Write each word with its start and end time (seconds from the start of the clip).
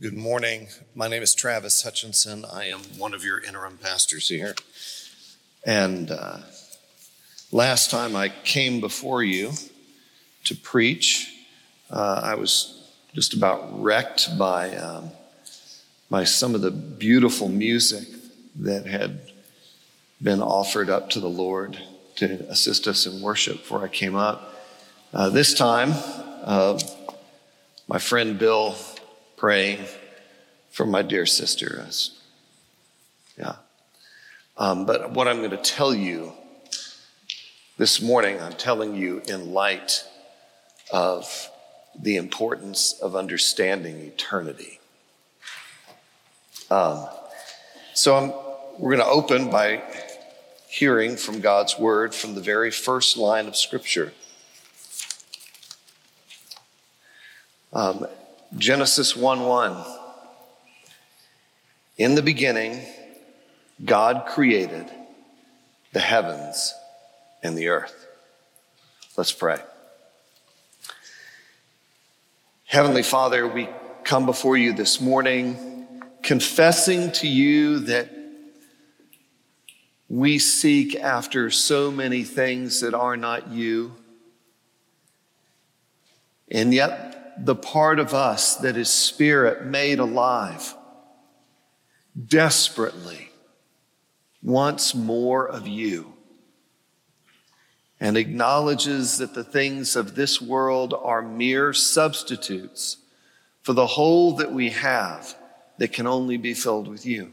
Good 0.00 0.16
morning. 0.16 0.66
My 0.96 1.06
name 1.06 1.22
is 1.22 1.36
Travis 1.36 1.84
Hutchinson. 1.84 2.44
I 2.52 2.64
am 2.64 2.80
one 2.98 3.14
of 3.14 3.22
your 3.22 3.40
interim 3.40 3.78
pastors 3.78 4.28
here. 4.28 4.56
And 5.64 6.10
uh, 6.10 6.38
last 7.52 7.92
time 7.92 8.16
I 8.16 8.30
came 8.42 8.80
before 8.80 9.22
you 9.22 9.52
to 10.46 10.56
preach, 10.56 11.32
uh, 11.92 12.22
I 12.24 12.34
was 12.34 12.90
just 13.14 13.34
about 13.34 13.80
wrecked 13.80 14.36
by, 14.36 14.74
um, 14.74 15.10
by 16.10 16.24
some 16.24 16.56
of 16.56 16.60
the 16.60 16.72
beautiful 16.72 17.48
music 17.48 18.08
that 18.56 18.86
had 18.86 19.30
been 20.20 20.42
offered 20.42 20.90
up 20.90 21.08
to 21.10 21.20
the 21.20 21.30
Lord 21.30 21.78
to 22.16 22.44
assist 22.50 22.88
us 22.88 23.06
in 23.06 23.22
worship 23.22 23.58
before 23.58 23.84
I 23.84 23.88
came 23.88 24.16
up. 24.16 24.60
Uh, 25.12 25.30
this 25.30 25.54
time, 25.54 25.92
uh, 26.42 26.80
my 27.86 28.00
friend 28.00 28.36
Bill 28.36 28.74
praying 29.44 29.84
for 30.70 30.86
my 30.86 31.02
dear 31.02 31.26
sister. 31.26 31.86
Yeah. 33.38 33.56
Um, 34.56 34.86
but 34.86 35.10
what 35.10 35.28
I'm 35.28 35.40
going 35.40 35.50
to 35.50 35.58
tell 35.58 35.94
you 35.94 36.32
this 37.76 38.00
morning, 38.00 38.40
I'm 38.40 38.54
telling 38.54 38.94
you 38.94 39.20
in 39.28 39.52
light 39.52 40.02
of 40.90 41.50
the 41.94 42.16
importance 42.16 42.98
of 43.02 43.14
understanding 43.14 43.98
eternity. 43.98 44.80
Um, 46.70 47.06
so 47.92 48.16
I'm, 48.16 48.32
we're 48.78 48.96
going 48.96 49.06
to 49.06 49.12
open 49.12 49.50
by 49.50 49.82
hearing 50.68 51.16
from 51.16 51.42
God's 51.42 51.78
word 51.78 52.14
from 52.14 52.34
the 52.34 52.40
very 52.40 52.70
first 52.70 53.18
line 53.18 53.46
of 53.46 53.56
Scripture. 53.56 54.14
Um, 57.74 58.06
Genesis 58.56 59.16
1 59.16 59.46
1. 59.46 59.84
In 61.98 62.14
the 62.14 62.22
beginning, 62.22 62.80
God 63.84 64.26
created 64.28 64.88
the 65.92 66.00
heavens 66.00 66.72
and 67.42 67.58
the 67.58 67.68
earth. 67.68 68.06
Let's 69.16 69.32
pray. 69.32 69.58
Heavenly 72.66 73.02
Father, 73.02 73.46
we 73.46 73.68
come 74.04 74.24
before 74.24 74.56
you 74.56 74.72
this 74.72 75.00
morning 75.00 75.74
confessing 76.22 77.12
to 77.12 77.28
you 77.28 77.80
that 77.80 78.08
we 80.08 80.38
seek 80.38 80.94
after 80.94 81.50
so 81.50 81.90
many 81.90 82.22
things 82.22 82.80
that 82.80 82.94
are 82.94 83.16
not 83.16 83.50
you. 83.50 83.94
And 86.50 86.72
yet, 86.72 87.13
the 87.38 87.56
part 87.56 87.98
of 87.98 88.14
us 88.14 88.56
that 88.56 88.76
is 88.76 88.88
spirit 88.88 89.64
made 89.64 89.98
alive 89.98 90.74
desperately 92.26 93.30
wants 94.42 94.94
more 94.94 95.48
of 95.48 95.66
you 95.66 96.14
and 98.00 98.16
acknowledges 98.16 99.18
that 99.18 99.34
the 99.34 99.44
things 99.44 99.96
of 99.96 100.14
this 100.14 100.40
world 100.40 100.94
are 100.94 101.22
mere 101.22 101.72
substitutes 101.72 102.98
for 103.62 103.72
the 103.72 103.86
hole 103.86 104.36
that 104.36 104.52
we 104.52 104.70
have 104.70 105.34
that 105.78 105.92
can 105.92 106.06
only 106.06 106.36
be 106.36 106.54
filled 106.54 106.86
with 106.86 107.06
you. 107.06 107.32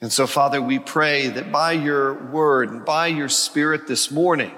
And 0.00 0.12
so, 0.12 0.26
Father, 0.26 0.60
we 0.60 0.78
pray 0.78 1.28
that 1.28 1.52
by 1.52 1.72
your 1.72 2.14
word 2.30 2.70
and 2.70 2.84
by 2.84 3.06
your 3.06 3.28
spirit 3.28 3.86
this 3.86 4.10
morning, 4.10 4.52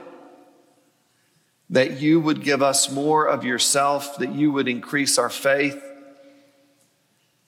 that 1.70 2.00
you 2.00 2.18
would 2.20 2.42
give 2.42 2.62
us 2.62 2.90
more 2.90 3.26
of 3.26 3.44
yourself, 3.44 4.16
that 4.18 4.32
you 4.32 4.50
would 4.52 4.68
increase 4.68 5.18
our 5.18 5.28
faith, 5.28 5.82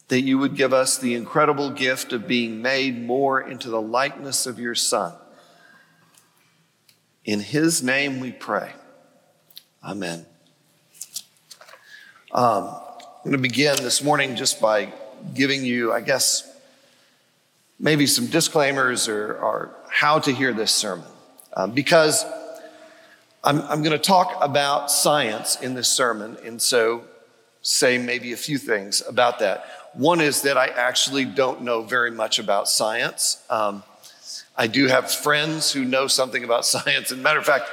that 0.08 0.20
you 0.22 0.38
would 0.38 0.56
give 0.56 0.72
us 0.72 0.98
the 0.98 1.14
incredible 1.14 1.70
gift 1.70 2.12
of 2.12 2.26
being 2.26 2.60
made 2.60 3.00
more 3.00 3.40
into 3.40 3.70
the 3.70 3.80
likeness 3.80 4.46
of 4.46 4.58
your 4.58 4.74
Son. 4.74 5.12
In 7.24 7.40
his 7.40 7.82
name 7.82 8.20
we 8.20 8.32
pray. 8.32 8.72
Amen. 9.84 10.26
Um, 12.32 12.64
I'm 12.64 13.24
going 13.24 13.32
to 13.32 13.38
begin 13.38 13.76
this 13.76 14.02
morning 14.02 14.36
just 14.36 14.60
by 14.60 14.92
giving 15.34 15.64
you, 15.64 15.92
I 15.92 16.00
guess, 16.00 16.46
maybe 17.78 18.06
some 18.06 18.26
disclaimers 18.26 19.08
or, 19.08 19.34
or 19.34 19.76
how 19.90 20.18
to 20.20 20.32
hear 20.32 20.52
this 20.52 20.72
sermon. 20.72 21.06
Um, 21.54 21.72
because 21.72 22.24
I'm, 23.42 23.62
I'm 23.62 23.82
going 23.82 23.96
to 23.96 23.98
talk 23.98 24.36
about 24.42 24.90
science 24.90 25.56
in 25.60 25.72
this 25.74 25.88
sermon, 25.88 26.36
and 26.44 26.60
so 26.60 27.04
say 27.62 27.96
maybe 27.96 28.32
a 28.32 28.36
few 28.36 28.58
things 28.58 29.02
about 29.08 29.38
that. 29.38 29.64
One 29.94 30.20
is 30.20 30.42
that 30.42 30.58
I 30.58 30.66
actually 30.66 31.24
don't 31.24 31.62
know 31.62 31.82
very 31.82 32.10
much 32.10 32.38
about 32.38 32.68
science. 32.68 33.42
Um, 33.48 33.82
I 34.56 34.66
do 34.66 34.88
have 34.88 35.10
friends 35.10 35.72
who 35.72 35.84
know 35.84 36.06
something 36.06 36.44
about 36.44 36.66
science. 36.66 37.12
And 37.12 37.22
matter 37.22 37.38
of 37.38 37.46
fact, 37.46 37.64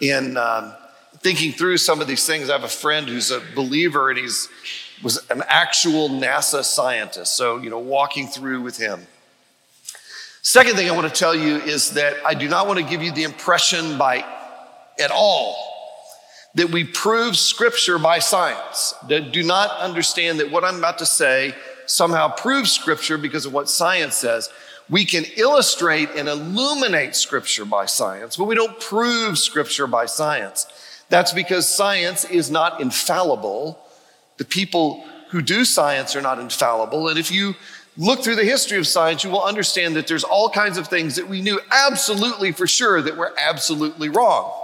in 0.00 0.36
um, 0.36 0.74
thinking 1.20 1.52
through 1.52 1.78
some 1.78 2.02
of 2.02 2.06
these 2.06 2.26
things, 2.26 2.50
I 2.50 2.52
have 2.52 2.64
a 2.64 2.68
friend 2.68 3.08
who's 3.08 3.30
a 3.30 3.40
believer, 3.54 4.10
and 4.10 4.18
he's 4.18 4.48
was 5.02 5.28
an 5.30 5.42
actual 5.48 6.08
NASA 6.08 6.62
scientist. 6.62 7.36
So 7.36 7.56
you 7.56 7.70
know, 7.70 7.78
walking 7.78 8.26
through 8.26 8.60
with 8.60 8.76
him. 8.76 9.06
Second 10.42 10.76
thing 10.76 10.88
I 10.88 10.92
want 10.92 11.12
to 11.12 11.18
tell 11.18 11.34
you 11.34 11.56
is 11.56 11.92
that 11.92 12.14
I 12.24 12.34
do 12.34 12.48
not 12.48 12.66
want 12.66 12.78
to 12.78 12.84
give 12.84 13.02
you 13.02 13.12
the 13.12 13.24
impression 13.24 13.98
by 13.98 14.24
at 14.98 15.10
all 15.10 15.76
that 16.56 16.70
we 16.70 16.84
prove 16.84 17.36
scripture 17.36 17.98
by 17.98 18.18
science, 18.18 18.94
that 19.08 19.30
do 19.30 19.42
not 19.42 19.70
understand 19.78 20.40
that 20.40 20.50
what 20.50 20.64
I'm 20.64 20.78
about 20.78 20.98
to 20.98 21.06
say 21.06 21.54
somehow 21.84 22.28
proves 22.28 22.72
scripture 22.72 23.18
because 23.18 23.44
of 23.44 23.52
what 23.52 23.68
science 23.68 24.16
says. 24.16 24.48
We 24.88 25.04
can 25.04 25.24
illustrate 25.36 26.08
and 26.16 26.28
illuminate 26.28 27.14
scripture 27.14 27.66
by 27.66 27.84
science, 27.84 28.38
but 28.38 28.44
we 28.44 28.54
don't 28.54 28.80
prove 28.80 29.38
scripture 29.38 29.86
by 29.86 30.06
science. 30.06 30.66
That's 31.10 31.32
because 31.32 31.68
science 31.68 32.24
is 32.24 32.50
not 32.50 32.80
infallible. 32.80 33.78
The 34.38 34.44
people 34.46 35.04
who 35.30 35.42
do 35.42 35.64
science 35.66 36.16
are 36.16 36.22
not 36.22 36.38
infallible. 36.38 37.08
And 37.08 37.18
if 37.18 37.30
you 37.30 37.54
look 37.98 38.24
through 38.24 38.36
the 38.36 38.44
history 38.44 38.78
of 38.78 38.86
science, 38.86 39.24
you 39.24 39.30
will 39.30 39.44
understand 39.44 39.94
that 39.96 40.06
there's 40.06 40.24
all 40.24 40.48
kinds 40.48 40.78
of 40.78 40.88
things 40.88 41.16
that 41.16 41.28
we 41.28 41.42
knew 41.42 41.60
absolutely 41.70 42.52
for 42.52 42.66
sure 42.66 43.02
that 43.02 43.16
were 43.16 43.34
absolutely 43.38 44.08
wrong 44.08 44.55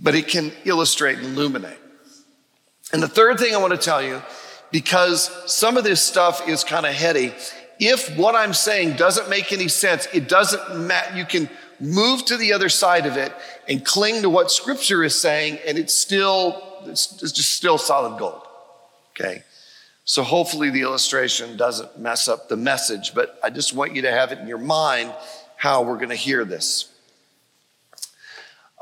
but 0.00 0.14
it 0.14 0.28
can 0.28 0.52
illustrate 0.64 1.18
and 1.18 1.26
illuminate. 1.26 1.78
And 2.92 3.02
the 3.02 3.08
third 3.08 3.38
thing 3.38 3.54
I 3.54 3.58
want 3.58 3.72
to 3.72 3.78
tell 3.78 4.02
you, 4.02 4.22
because 4.72 5.30
some 5.52 5.76
of 5.76 5.84
this 5.84 6.00
stuff 6.00 6.48
is 6.48 6.64
kind 6.64 6.86
of 6.86 6.92
heady, 6.92 7.32
if 7.78 8.16
what 8.16 8.34
I'm 8.34 8.52
saying 8.52 8.96
doesn't 8.96 9.28
make 9.28 9.52
any 9.52 9.68
sense, 9.68 10.06
it 10.12 10.28
doesn't 10.28 10.86
matter. 10.86 11.16
You 11.16 11.24
can 11.24 11.48
move 11.80 12.24
to 12.26 12.36
the 12.36 12.52
other 12.52 12.68
side 12.68 13.06
of 13.06 13.16
it 13.16 13.32
and 13.68 13.84
cling 13.84 14.22
to 14.22 14.30
what 14.30 14.50
scripture 14.50 15.02
is 15.02 15.18
saying, 15.18 15.58
and 15.66 15.78
it's 15.78 15.94
still, 15.94 16.82
it's, 16.86 17.06
just 17.06 17.54
still 17.54 17.78
solid 17.78 18.18
gold. 18.18 18.42
Okay? 19.12 19.44
So 20.04 20.22
hopefully 20.22 20.70
the 20.70 20.82
illustration 20.82 21.56
doesn't 21.56 21.98
mess 21.98 22.28
up 22.28 22.48
the 22.48 22.56
message, 22.56 23.14
but 23.14 23.38
I 23.42 23.50
just 23.50 23.72
want 23.72 23.94
you 23.94 24.02
to 24.02 24.10
have 24.10 24.32
it 24.32 24.38
in 24.38 24.48
your 24.48 24.58
mind 24.58 25.12
how 25.56 25.82
we're 25.82 25.96
going 25.96 26.08
to 26.10 26.16
hear 26.16 26.44
this. 26.44 26.92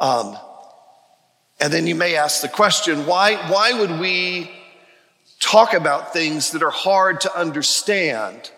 Um, 0.00 0.38
and 1.60 1.72
then 1.72 1.86
you 1.86 1.94
may 1.94 2.16
ask 2.16 2.40
the 2.40 2.48
question 2.48 3.06
why, 3.06 3.34
why 3.50 3.72
would 3.72 3.98
we 3.98 4.50
talk 5.40 5.74
about 5.74 6.12
things 6.12 6.52
that 6.52 6.62
are 6.62 6.70
hard 6.70 7.20
to 7.22 7.36
understand? 7.36 8.50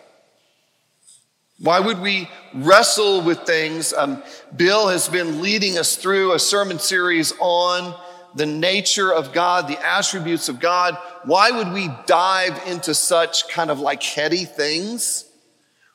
Why 1.59 1.79
would 1.79 1.99
we 1.99 2.29
wrestle 2.53 3.21
with 3.21 3.41
things? 3.41 3.93
Um, 3.93 4.23
Bill 4.55 4.87
has 4.87 5.07
been 5.07 5.41
leading 5.41 5.77
us 5.77 5.95
through 5.95 6.33
a 6.33 6.39
sermon 6.39 6.79
series 6.79 7.33
on 7.39 7.95
the 8.33 8.45
nature 8.45 9.13
of 9.13 9.33
God, 9.33 9.67
the 9.67 9.79
attributes 9.85 10.49
of 10.49 10.59
God. 10.59 10.97
Why 11.23 11.51
would 11.51 11.71
we 11.71 11.89
dive 12.07 12.59
into 12.65 12.93
such 12.93 13.47
kind 13.49 13.69
of 13.69 13.79
like 13.79 14.01
heady 14.01 14.45
things 14.45 15.25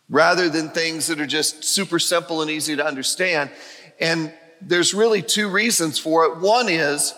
rather 0.08 0.48
than 0.48 0.68
things 0.68 1.08
that 1.08 1.20
are 1.20 1.26
just 1.26 1.64
super 1.64 1.98
simple 1.98 2.42
and 2.42 2.50
easy 2.50 2.76
to 2.76 2.86
understand? 2.86 3.50
And 3.98 4.32
there's 4.60 4.94
really 4.94 5.22
two 5.22 5.48
reasons 5.48 5.98
for 5.98 6.24
it. 6.26 6.38
One 6.38 6.68
is 6.68 7.14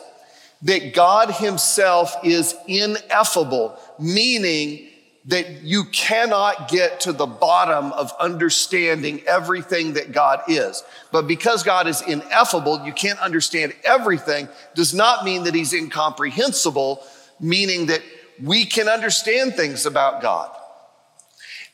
that 0.62 0.94
God 0.94 1.30
Himself 1.30 2.16
is 2.24 2.54
ineffable, 2.66 3.78
meaning 3.98 4.88
that 5.26 5.62
you 5.62 5.84
cannot 5.84 6.68
get 6.68 7.00
to 7.00 7.12
the 7.12 7.26
bottom 7.26 7.92
of 7.92 8.12
understanding 8.18 9.20
everything 9.26 9.92
that 9.92 10.10
God 10.10 10.40
is. 10.48 10.82
But 11.12 11.26
because 11.26 11.62
God 11.62 11.86
is 11.86 12.00
ineffable, 12.00 12.84
you 12.84 12.92
can't 12.92 13.18
understand 13.18 13.74
everything, 13.84 14.48
does 14.74 14.94
not 14.94 15.24
mean 15.24 15.44
that 15.44 15.54
He's 15.54 15.74
incomprehensible, 15.74 17.04
meaning 17.38 17.86
that 17.86 18.02
we 18.42 18.64
can 18.64 18.88
understand 18.88 19.54
things 19.54 19.84
about 19.86 20.22
God. 20.22 20.50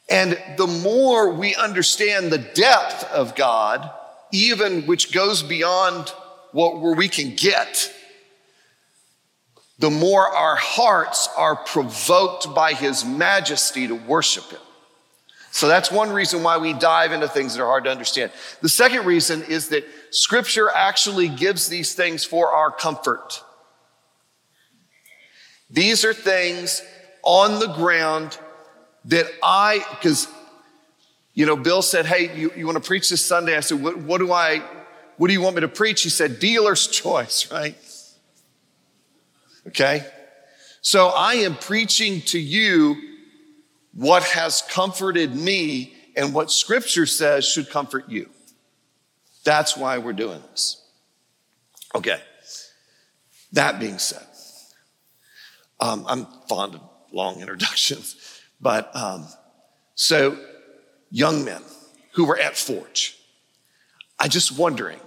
And 0.09 0.39
the 0.59 0.67
more 0.67 1.31
we 1.33 1.55
understand 1.55 2.31
the 2.31 2.39
depth 2.39 3.05
of 3.13 3.35
God, 3.35 3.91
even 4.33 4.83
which 4.87 5.13
goes 5.13 5.43
beyond 5.43 6.09
what 6.53 6.81
where 6.81 6.95
we 6.95 7.09
can 7.09 7.35
get, 7.35 7.93
the 9.79 9.91
more 9.91 10.29
our 10.29 10.57
hearts 10.57 11.29
are 11.37 11.57
provoked 11.57 12.55
by 12.55 12.73
his 12.73 13.05
majesty 13.05 13.89
to 13.89 13.95
worship 13.95 14.51
him. 14.51 14.61
So 15.51 15.69
that's 15.69 15.91
one 15.91 16.11
reason 16.11 16.43
why 16.43 16.59
we 16.59 16.73
dive 16.73 17.13
into 17.13 17.29
things 17.29 17.55
that 17.55 17.63
are 17.63 17.67
hard 17.67 17.85
to 17.85 17.91
understand. 17.91 18.33
The 18.61 18.69
second 18.69 19.07
reason 19.07 19.43
is 19.45 19.69
that 19.69 19.85
scripture 20.11 20.69
actually 20.69 21.29
gives 21.29 21.69
these 21.69 21.95
things 21.95 22.25
for 22.25 22.51
our 22.51 22.73
comfort. 22.73 23.41
These 25.71 26.05
are 26.05 26.15
things 26.15 26.83
on 27.23 27.61
the 27.61 27.73
ground 27.75 28.37
that 29.07 29.27
I, 29.43 29.85
because, 29.91 30.29
you 31.35 31.47
know, 31.47 31.57
Bill 31.57 31.83
said, 31.83 32.07
Hey, 32.07 32.35
you, 32.37 32.53
you 32.57 32.65
want 32.65 32.83
to 32.83 32.87
preach 32.87 33.11
this 33.11 33.25
Sunday? 33.25 33.57
I 33.57 33.61
said, 33.61 33.83
what, 33.83 33.99
what 33.99 34.19
do 34.19 34.33
I, 34.33 34.63
what 35.17 35.29
do 35.29 35.35
you 35.35 35.43
want 35.43 35.57
me 35.57 35.61
to 35.63 35.69
preach? 35.69 36.03
He 36.03 36.09
said, 36.09 36.39
Dealer's 36.39 36.87
choice, 37.03 37.51
right? 37.51 37.77
Okay. 39.67 40.07
So 40.81 41.09
I 41.09 41.35
am 41.35 41.57
preaching 41.57 42.21
to 42.23 42.39
you 42.39 42.97
what 43.95 44.23
has 44.23 44.63
comforted 44.63 45.35
me 45.35 45.95
and 46.17 46.35
what 46.35 46.51
scripture 46.51 47.07
says 47.07 47.47
should 47.47 47.71
comfort 47.71 48.09
you. 48.09 48.29
That's 49.45 49.77
why 49.77 49.99
we're 49.99 50.13
doing 50.13 50.43
this. 50.51 50.83
Okay. 51.95 52.21
That 53.53 53.79
being 53.79 53.99
said, 53.99 54.27
um, 55.81 56.05
I'm 56.09 56.27
fond 56.49 56.75
of 56.75 56.81
long 57.13 57.41
introductions, 57.41 58.17
but 58.61 58.95
um, 58.97 59.27
so 59.95 60.39
young 61.15 61.45
men 61.45 61.63
who 62.15 62.25
were 62.25 62.37
at 62.37 62.57
Forge, 62.57 63.17
I 64.19 64.27
just 64.27 64.59
wondering, 64.59 64.99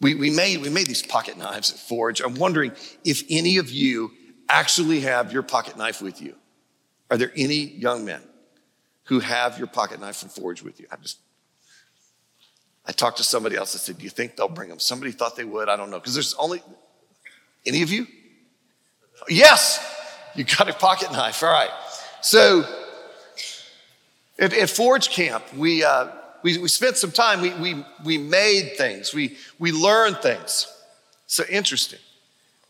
we, 0.00 0.16
we, 0.16 0.30
made, 0.30 0.60
we 0.60 0.68
made 0.68 0.86
these 0.86 1.02
pocket 1.02 1.38
knives 1.38 1.72
at 1.72 1.78
Forge. 1.78 2.20
I'm 2.20 2.34
wondering 2.34 2.72
if 3.04 3.22
any 3.30 3.58
of 3.58 3.70
you 3.70 4.10
actually 4.48 5.00
have 5.00 5.32
your 5.32 5.44
pocket 5.44 5.78
knife 5.78 6.02
with 6.02 6.20
you. 6.20 6.34
Are 7.08 7.16
there 7.16 7.32
any 7.36 7.54
young 7.54 8.04
men 8.04 8.20
who 9.04 9.20
have 9.20 9.58
your 9.58 9.68
pocket 9.68 10.00
knife 10.00 10.16
from 10.16 10.28
Forge 10.28 10.62
with 10.62 10.80
you? 10.80 10.86
I 10.90 10.96
just, 10.96 11.18
I 12.84 12.90
talked 12.90 13.18
to 13.18 13.24
somebody 13.24 13.56
else. 13.56 13.76
I 13.76 13.78
said, 13.78 13.98
Do 13.98 14.04
you 14.04 14.10
think 14.10 14.36
they'll 14.36 14.48
bring 14.48 14.68
them? 14.68 14.80
Somebody 14.80 15.12
thought 15.12 15.36
they 15.36 15.44
would. 15.44 15.68
I 15.68 15.76
don't 15.76 15.90
know. 15.90 16.00
Because 16.00 16.14
there's 16.14 16.34
only, 16.34 16.62
any 17.64 17.82
of 17.82 17.92
you? 17.92 18.08
Yes, 19.28 19.78
you 20.34 20.44
got 20.44 20.68
a 20.68 20.72
pocket 20.72 21.12
knife. 21.12 21.42
All 21.42 21.50
right. 21.50 21.70
So 22.22 22.64
at, 24.38 24.52
at 24.52 24.70
Forge 24.70 25.10
Camp, 25.10 25.44
we, 25.54 25.84
uh, 25.84 26.08
we, 26.42 26.58
we 26.58 26.68
spent 26.68 26.96
some 26.96 27.10
time, 27.10 27.40
we, 27.40 27.52
we, 27.54 27.84
we 28.04 28.18
made 28.18 28.72
things, 28.76 29.12
we, 29.12 29.36
we 29.58 29.72
learned 29.72 30.18
things. 30.18 30.66
So 31.26 31.44
interesting. 31.48 31.98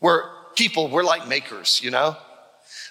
We're 0.01 0.23
people, 0.55 0.89
we're 0.89 1.03
like 1.03 1.27
makers, 1.27 1.81
you 1.83 1.91
know? 1.91 2.17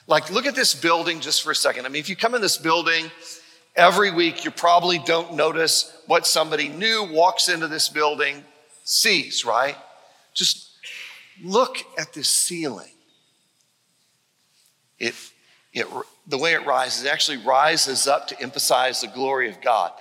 Like, 0.06 0.30
look 0.30 0.46
at 0.46 0.54
this 0.54 0.74
building 0.74 1.20
just 1.20 1.42
for 1.42 1.50
a 1.50 1.54
second. 1.54 1.84
I 1.84 1.90
mean, 1.90 2.00
if 2.00 2.08
you 2.08 2.16
come 2.16 2.34
in 2.34 2.40
this 2.40 2.56
building 2.56 3.10
every 3.76 4.10
week, 4.10 4.44
you 4.44 4.50
probably 4.50 4.98
don't 4.98 5.34
notice 5.34 5.94
what 6.06 6.26
somebody 6.26 6.68
new 6.68 7.08
walks 7.12 7.48
into 7.48 7.68
this 7.68 7.88
building 7.88 8.42
sees, 8.84 9.44
right? 9.44 9.76
Just 10.32 10.70
look 11.42 11.78
at 11.98 12.14
this 12.14 12.28
ceiling. 12.28 12.90
It, 14.98 15.14
it, 15.78 15.86
the 16.26 16.38
way 16.38 16.52
it 16.52 16.66
rises, 16.66 17.06
actually 17.06 17.38
rises 17.38 18.06
up 18.06 18.28
to 18.28 18.40
emphasize 18.40 19.00
the 19.00 19.08
glory 19.08 19.48
of 19.48 19.60
God. 19.60 19.92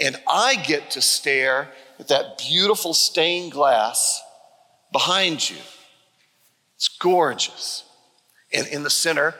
And 0.00 0.16
I 0.28 0.56
get 0.56 0.90
to 0.92 1.02
stare 1.02 1.68
at 1.98 2.08
that 2.08 2.38
beautiful 2.38 2.94
stained 2.94 3.52
glass 3.52 4.22
behind 4.92 5.48
you. 5.48 5.56
It's 6.76 6.88
gorgeous. 6.88 7.84
And 8.52 8.66
in 8.68 8.82
the 8.82 8.90
center, 8.90 9.34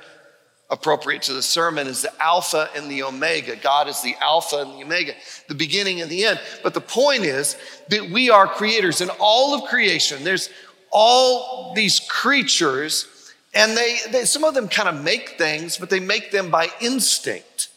appropriate 0.70 1.22
to 1.22 1.32
the 1.32 1.42
sermon 1.42 1.86
is 1.86 2.02
the 2.02 2.22
Alpha 2.22 2.68
and 2.74 2.90
the 2.90 3.02
Omega. 3.02 3.56
God 3.56 3.88
is 3.88 4.02
the 4.02 4.16
Alpha 4.20 4.56
and 4.56 4.72
the 4.72 4.84
Omega, 4.84 5.12
the 5.48 5.54
beginning 5.54 6.00
and 6.00 6.10
the 6.10 6.24
end. 6.24 6.40
But 6.62 6.74
the 6.74 6.80
point 6.80 7.24
is 7.24 7.56
that 7.88 8.10
we 8.10 8.30
are 8.30 8.46
creators 8.46 9.00
in 9.00 9.10
all 9.20 9.54
of 9.54 9.68
creation. 9.68 10.24
There's 10.24 10.50
all 10.90 11.74
these 11.74 12.00
creatures, 12.00 13.06
and 13.56 13.76
they, 13.76 13.98
they 14.10 14.24
some 14.26 14.44
of 14.44 14.54
them 14.54 14.68
kind 14.68 14.88
of 14.88 15.02
make 15.02 15.30
things, 15.30 15.78
but 15.78 15.88
they 15.90 15.98
make 15.98 16.30
them 16.30 16.50
by 16.50 16.68
instinct. 16.80 17.68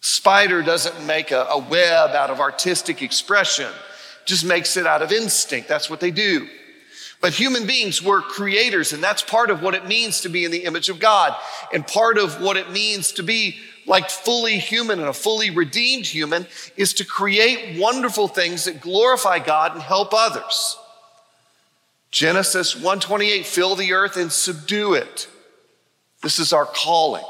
Spider 0.00 0.62
doesn't 0.62 1.04
make 1.04 1.32
a, 1.32 1.42
a 1.50 1.58
web 1.58 2.10
out 2.10 2.30
of 2.30 2.40
artistic 2.40 3.02
expression, 3.02 3.70
just 4.24 4.44
makes 4.44 4.76
it 4.76 4.86
out 4.86 5.02
of 5.02 5.12
instinct. 5.12 5.68
That's 5.68 5.90
what 5.90 6.00
they 6.00 6.12
do. 6.12 6.48
But 7.20 7.34
human 7.34 7.66
beings 7.66 8.02
were 8.02 8.22
creators, 8.22 8.94
and 8.94 9.02
that's 9.02 9.20
part 9.20 9.50
of 9.50 9.62
what 9.62 9.74
it 9.74 9.86
means 9.86 10.22
to 10.22 10.30
be 10.30 10.44
in 10.44 10.50
the 10.50 10.64
image 10.64 10.88
of 10.88 11.00
God, 11.00 11.36
and 11.72 11.86
part 11.86 12.16
of 12.16 12.40
what 12.40 12.56
it 12.56 12.70
means 12.70 13.12
to 13.12 13.22
be 13.22 13.58
like 13.86 14.08
fully 14.08 14.58
human 14.58 15.00
and 15.00 15.08
a 15.08 15.12
fully 15.12 15.50
redeemed 15.50 16.06
human 16.06 16.46
is 16.76 16.94
to 16.94 17.04
create 17.04 17.78
wonderful 17.80 18.28
things 18.28 18.64
that 18.64 18.80
glorify 18.80 19.40
God 19.40 19.72
and 19.72 19.82
help 19.82 20.14
others. 20.14 20.78
Genesis 22.10 22.74
128 22.74 23.46
fill 23.46 23.76
the 23.76 23.92
earth 23.92 24.16
and 24.16 24.32
subdue 24.32 24.94
it. 24.94 25.28
This 26.22 26.38
is 26.38 26.52
our 26.52 26.66
calling 26.66 27.24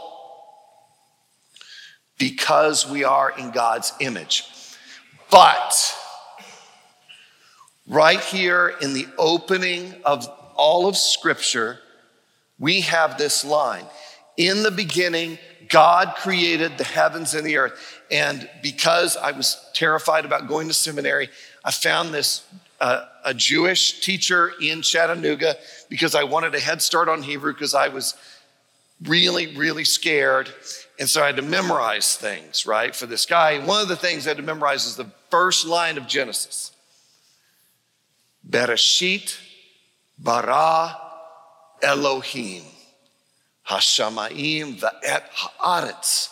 because 2.19 2.89
we 2.89 3.05
are 3.05 3.31
in 3.31 3.51
God's 3.51 3.93
image. 4.01 4.45
But 5.31 5.95
Right 7.91 8.21
here 8.21 8.73
in 8.81 8.93
the 8.95 9.09
opening 9.19 9.97
of 10.05 10.25
all 10.55 10.87
of 10.87 10.97
Scripture, 10.97 11.81
we 12.57 12.83
have 12.83 13.19
this 13.19 13.45
line 13.45 13.85
In 14.37 14.63
the 14.63 14.71
beginning, 14.71 15.39
God 15.69 16.15
created 16.17 16.79
the 16.79 16.85
heavens 16.85 17.35
and 17.35 17.45
the 17.45 17.57
earth. 17.57 18.01
And 18.09 18.49
because 18.63 19.17
I 19.17 19.33
was 19.33 19.69
terrified 19.75 20.25
about 20.25 20.47
going 20.47 20.69
to 20.69 20.75
seminary, 20.75 21.31
I 21.65 21.73
found 21.73 22.15
this 22.15 22.47
uh, 22.81 23.05
a 23.25 23.35
Jewish 23.35 24.01
teacher 24.01 24.53
in 24.61 24.83
Chattanooga 24.83 25.57
because 25.89 26.15
I 26.15 26.25
wanted 26.25 26.55
a 26.55 26.61
head 26.61 26.81
start 26.81 27.09
on 27.09 27.23
Hebrew 27.23 27.53
because 27.53 27.75
I 27.75 27.89
was 27.89 28.15
really, 29.05 29.55
really 29.57 29.85
scared. 29.85 30.51
And 30.99 31.09
so 31.09 31.23
I 31.23 31.27
had 31.27 31.37
to 31.37 31.43
memorize 31.43 32.17
things, 32.17 32.67
right, 32.67 32.95
for 32.95 33.07
this 33.07 33.27
guy. 33.27 33.65
One 33.65 33.83
of 33.83 33.89
the 33.89 33.97
things 33.97 34.27
I 34.27 34.31
had 34.31 34.37
to 34.39 34.43
memorize 34.43 34.87
is 34.87 34.97
the 34.97 35.11
first 35.31 35.67
line 35.67 35.99
of 35.99 36.07
Genesis. 36.07 36.73
Bereshit 38.49 39.39
bara 40.19 40.97
Elohim 41.83 42.63
Hashamayim 43.69 44.81
va'et 44.81 45.23
haaretz. 45.63 46.29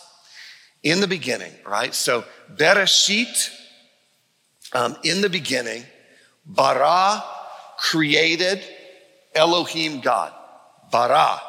In 0.81 1.01
the 1.01 1.07
beginning, 1.07 1.51
right? 1.65 1.93
So 1.93 2.23
Bereshit, 2.53 3.49
um, 4.73 4.95
in 5.03 5.21
the 5.21 5.29
beginning, 5.29 5.83
bara 6.49 7.23
created 7.77 8.61
Elohim 9.33 10.01
God. 10.01 10.33
Bara. 10.91 11.39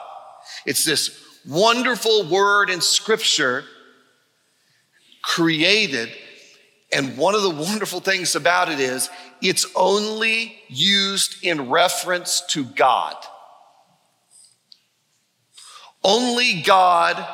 It's 0.66 0.84
this 0.84 1.18
wonderful 1.48 2.28
word 2.28 2.70
in 2.70 2.80
scripture 2.80 3.64
created 5.22 6.10
and 6.92 7.16
one 7.16 7.34
of 7.34 7.42
the 7.42 7.50
wonderful 7.50 8.00
things 8.00 8.34
about 8.34 8.70
it 8.70 8.80
is 8.80 9.10
it's 9.40 9.66
only 9.76 10.56
used 10.68 11.44
in 11.44 11.70
reference 11.70 12.42
to 12.48 12.64
God. 12.64 13.14
Only 16.02 16.62
God 16.62 17.24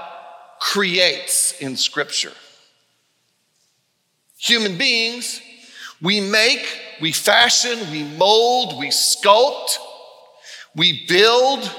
creates 0.61 1.52
in 1.61 1.76
Scripture. 1.76 2.32
Human 4.38 4.76
beings, 4.76 5.40
we 6.00 6.20
make, 6.20 6.66
we 7.00 7.12
fashion, 7.12 7.78
we 7.90 8.04
mold, 8.04 8.78
we 8.78 8.88
sculpt, 8.88 9.78
we 10.74 11.06
build, 11.06 11.70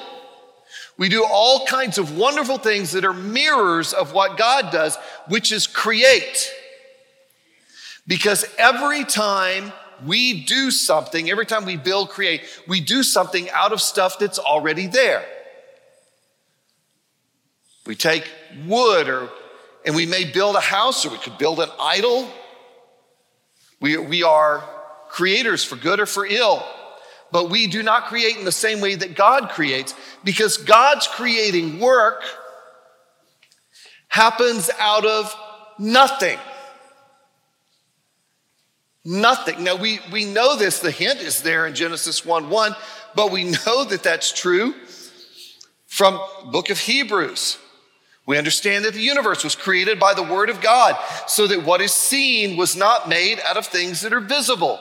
we 0.98 1.10
do 1.10 1.24
all 1.24 1.66
kinds 1.68 1.98
of 1.98 2.18
wonderful 2.18 2.58
things 2.58 2.92
that 2.94 3.06
are 3.06 3.14
mirrors 3.14 3.94
of 3.94 4.14
what 4.14 4.38
God 4.38 4.72
does, 4.72 4.98
which 5.28 5.52
is 5.52 5.68
create. 5.68 6.52
Because 8.08 8.46
every 8.58 9.04
time 9.04 9.72
we 10.06 10.46
do 10.46 10.72
something, 10.72 11.30
every 11.30 11.46
time 11.46 11.66
we 11.66 11.78
build, 11.78 12.10
create, 12.10 12.42
we 12.68 12.82
do 12.82 13.04
something 13.04 13.50
out 13.52 13.74
of 13.74 13.82
stuff 13.82 14.18
that's 14.20 14.40
already 14.40 14.88
there. 14.88 15.26
We 17.86 17.96
take 17.96 18.30
wood 18.66 19.08
or 19.08 19.30
and 19.86 19.96
we 19.96 20.06
may 20.06 20.26
build 20.26 20.58
a 20.58 20.62
house 20.62 21.06
or 21.06 21.10
we 21.10 21.18
could 21.18 21.38
build 21.38 21.62
an 21.62 21.70
idol. 21.80 22.28
We, 23.80 23.98
we 23.98 24.24
are 24.24 24.64
creators 25.10 25.64
for 25.64 25.76
good 25.76 26.00
or 26.00 26.06
for 26.06 26.26
ill, 26.26 26.64
but 27.32 27.50
we 27.50 27.68
do 27.68 27.84
not 27.84 28.06
create 28.06 28.38
in 28.38 28.46
the 28.46 28.52
same 28.52 28.82
way 28.82 28.96
that 28.96 29.16
God 29.16 29.50
creates 29.50 29.94
because 30.24 30.58
God's 30.58 31.08
creating 31.08 31.80
work 31.80 32.24
happens 34.08 34.70
out 34.80 35.06
of 35.06 35.36
nothing. 35.78 36.40
Nothing. 39.06 39.64
Now, 39.64 39.76
we, 39.76 40.00
we 40.12 40.26
know 40.26 40.58
this, 40.58 40.80
the 40.80 40.92
hint 40.92 41.20
is 41.20 41.42
there 41.42 41.66
in 41.66 41.76
Genesis 41.76 42.26
1 42.26 42.50
1, 42.50 42.76
but 43.16 43.32
we 43.32 43.44
know 43.46 43.86
that 43.86 44.04
that's 44.04 44.32
true 44.34 44.74
From 45.88 46.20
book 46.52 46.70
of 46.70 46.80
Hebrews, 46.80 47.58
we 48.28 48.38
understand 48.38 48.84
that 48.86 48.94
the 48.94 49.02
universe 49.02 49.44
was 49.46 49.56
created 49.56 50.00
by 50.00 50.14
the 50.14 50.22
word 50.22 50.50
of 50.50 50.62
God, 50.62 50.98
so 51.28 51.48
that 51.48 51.64
what 51.64 51.82
is 51.82 51.94
seen 51.94 52.58
was 52.58 52.76
not 52.76 53.08
made 53.08 53.40
out 53.40 53.56
of 53.56 53.66
things 53.66 54.02
that 54.02 54.12
are 54.12 54.20
visible. 54.20 54.80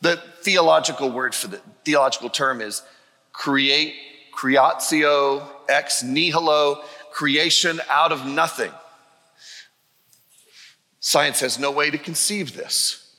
The 0.00 0.22
theological 0.42 1.10
word 1.10 1.34
for 1.34 1.48
the 1.48 1.60
theological 1.84 2.30
term 2.30 2.60
is 2.60 2.82
create, 3.32 3.94
creatio 4.32 5.44
ex 5.68 6.04
nihilo, 6.04 6.82
creation 7.10 7.80
out 7.90 8.12
of 8.12 8.24
nothing. 8.24 8.70
Science 11.00 11.40
has 11.40 11.58
no 11.58 11.72
way 11.72 11.90
to 11.90 11.98
conceive 11.98 12.54
this. 12.54 13.16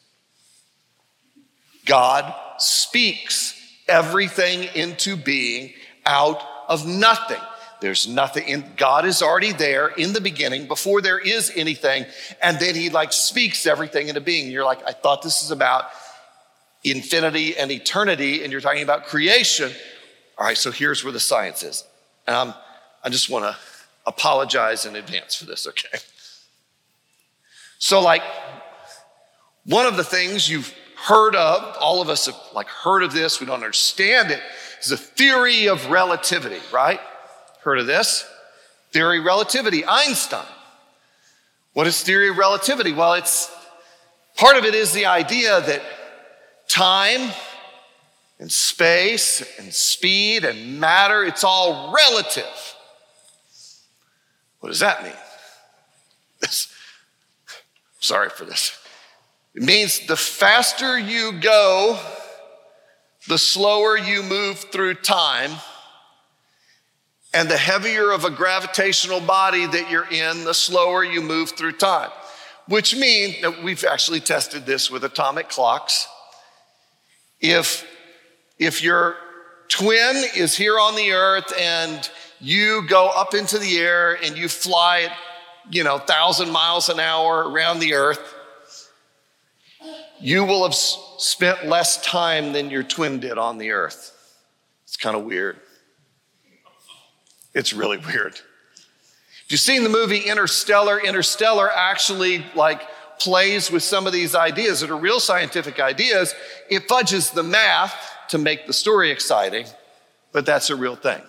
God 1.86 2.34
speaks 2.60 3.60
everything 3.90 4.70
into 4.74 5.18
being 5.18 5.74
out 6.06 6.42
of 6.70 6.88
nothing. 6.88 7.42
There's 7.84 8.08
nothing 8.08 8.48
in 8.48 8.64
God 8.78 9.04
is 9.04 9.22
already 9.22 9.52
there 9.52 9.90
in 9.90 10.14
the 10.14 10.22
beginning 10.22 10.70
before 10.70 11.02
there 11.02 11.20
is 11.20 11.52
anything. 11.54 12.06
And 12.42 12.58
then 12.58 12.76
he 12.76 12.90
like 12.90 13.12
speaks 13.12 13.66
everything 13.66 14.08
into 14.08 14.22
being. 14.22 14.50
You're 14.50 14.64
like, 14.64 14.80
I 14.88 14.94
thought 14.94 15.22
this 15.22 15.42
is 15.42 15.52
about 15.52 15.88
infinity 16.86 17.58
and 17.58 17.70
eternity, 17.70 18.42
and 18.42 18.54
you're 18.54 18.62
talking 18.62 18.84
about 18.84 19.08
creation. 19.08 19.70
All 20.38 20.46
right, 20.46 20.58
so 20.58 20.72
here's 20.72 21.04
where 21.04 21.12
the 21.12 21.20
science 21.20 21.62
is. 21.62 21.84
Um, 22.26 22.54
I 23.04 23.10
just 23.10 23.30
want 23.30 23.44
to 23.44 23.58
apologize 24.06 24.86
in 24.86 24.96
advance 24.96 25.36
for 25.36 25.46
this, 25.46 25.68
okay? 25.68 25.98
So, 27.80 28.00
like, 28.00 28.24
one 29.66 29.88
of 29.88 29.98
the 29.98 30.06
things 30.06 30.50
you've 30.50 30.74
heard 30.96 31.36
of, 31.36 31.76
all 31.82 32.02
of 32.02 32.08
us 32.08 32.28
have 32.28 32.38
like 32.56 32.70
heard 32.70 33.04
of 33.04 33.12
this, 33.12 33.42
we 33.42 33.46
don't 33.46 33.56
understand 33.56 34.32
it, 34.32 34.40
is 34.82 34.88
the 34.88 34.96
theory 34.96 35.68
of 35.68 35.92
relativity, 35.92 36.62
right? 36.72 37.02
Heard 37.64 37.80
of 37.80 37.88
this? 37.88 38.26
Theory 38.92 39.20
of 39.20 39.26
relativity, 39.26 39.86
Einstein. 39.86 40.46
What 41.72 41.88
is 41.88 42.02
theory 42.02 42.30
of 42.30 42.38
relativity? 42.38 42.92
Well, 42.92 43.14
it's 43.14 43.50
part 44.36 44.58
of 44.58 44.66
it 44.66 44.76
is 44.76 44.92
the 44.92 45.06
idea 45.06 45.62
that 45.62 45.82
time 46.68 47.32
and 48.40 48.52
space 48.52 49.42
and 49.58 49.74
speed 49.74 50.44
and 50.44 50.80
matter, 50.80 51.24
it's 51.24 51.44
all 51.44 51.94
relative. 51.94 52.76
What 54.60 54.70
does 54.70 54.82
that 54.82 55.04
mean? 55.04 55.14
This, 56.42 56.68
sorry 58.00 58.30
for 58.30 58.44
this. 58.44 58.78
It 59.56 59.64
means 59.64 60.06
the 60.08 60.18
faster 60.18 61.00
you 61.00 61.32
go, 61.40 61.98
the 63.30 63.38
slower 63.38 63.98
you 63.98 64.22
move 64.22 64.60
through 64.60 64.96
time 64.96 65.52
and 67.34 67.50
the 67.50 67.58
heavier 67.58 68.12
of 68.12 68.26
a 68.26 68.30
gravitational 68.30 69.20
body 69.20 69.66
that 69.66 69.90
you're 69.90 70.10
in, 70.12 70.44
the 70.44 70.54
slower 70.54 71.04
you 71.04 71.22
move 71.22 71.52
through 71.52 71.74
time. 71.74 72.12
Which 72.68 72.96
means 72.96 73.42
that 73.42 73.64
we've 73.64 73.84
actually 73.84 74.22
tested 74.22 74.66
this 74.66 74.90
with 74.90 75.04
atomic 75.04 75.50
clocks. 75.50 76.08
If, 77.42 77.86
if 78.58 78.82
your 78.82 79.18
twin 79.68 80.24
is 80.36 80.56
here 80.56 80.80
on 80.80 80.96
the 80.96 81.12
earth 81.12 81.52
and 81.60 82.10
you 82.40 82.88
go 82.88 83.08
up 83.08 83.34
into 83.34 83.58
the 83.58 83.80
air 83.80 84.18
and 84.24 84.38
you 84.38 84.48
fly 84.48 85.02
at, 85.02 85.18
you 85.72 85.84
know, 85.84 85.98
thousand 85.98 86.52
miles 86.52 86.88
an 86.90 87.00
hour 87.00 87.50
around 87.50 87.80
the 87.80 87.96
earth, 87.96 88.34
you 90.20 90.46
will 90.46 90.64
have 90.64 90.76
spent 90.76 91.66
less 91.66 92.02
time 92.02 92.54
than 92.54 92.70
your 92.70 92.84
twin 92.84 93.20
did 93.20 93.38
on 93.38 93.58
the 93.58 93.72
earth. 93.72 94.12
It's 94.86 94.96
kind 94.96 95.18
of 95.18 95.24
weird. 95.24 95.60
It's 97.54 97.74
really 97.74 97.98
weird. 97.98 98.34
If 98.34 99.52
you've 99.52 99.60
seen 99.60 99.84
the 99.84 99.90
movie 99.90 100.20
Interstellar, 100.20 101.00
Interstellar 101.00 101.70
actually 101.72 102.46
like 102.56 102.82
plays 103.20 103.70
with 103.70 103.84
some 103.84 104.08
of 104.08 104.14
these 104.14 104.36
ideas 104.36 104.82
that 104.82 104.90
are 104.90 104.98
real 104.98 105.20
scientific 105.20 105.80
ideas. 105.80 106.34
It 106.70 106.88
fudges 106.88 107.32
the 107.32 107.44
math 107.44 107.96
to 108.30 108.38
make 108.38 108.68
the 108.68 108.74
story 108.74 109.12
exciting, 109.12 109.66
but 110.32 110.46
that's 110.46 110.70
a 110.70 110.76
real 110.76 110.96
thing. 110.96 111.22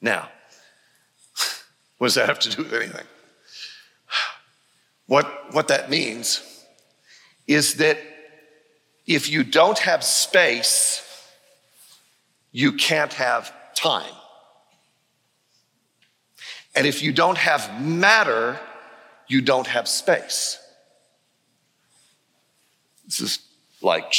Now, 0.00 0.28
what 1.98 2.08
does 2.08 2.14
that 2.14 2.28
have 2.28 2.38
to 2.40 2.50
do 2.50 2.62
with 2.62 2.72
anything? 2.72 3.06
What, 5.06 5.54
what 5.54 5.68
that 5.68 5.88
means 5.88 6.42
is 7.46 7.74
that 7.76 7.98
if 9.06 9.30
you 9.30 9.42
don't 9.42 9.78
have 9.78 10.04
space, 10.04 11.02
you 12.52 12.72
can't 12.72 13.12
have 13.14 13.52
time. 13.74 14.12
And 16.74 16.86
if 16.86 17.02
you 17.02 17.12
don't 17.12 17.38
have 17.38 17.82
matter, 17.82 18.58
you 19.26 19.40
don't 19.40 19.66
have 19.66 19.88
space. 19.88 20.58
This 23.04 23.20
is 23.20 23.38
like, 23.80 24.12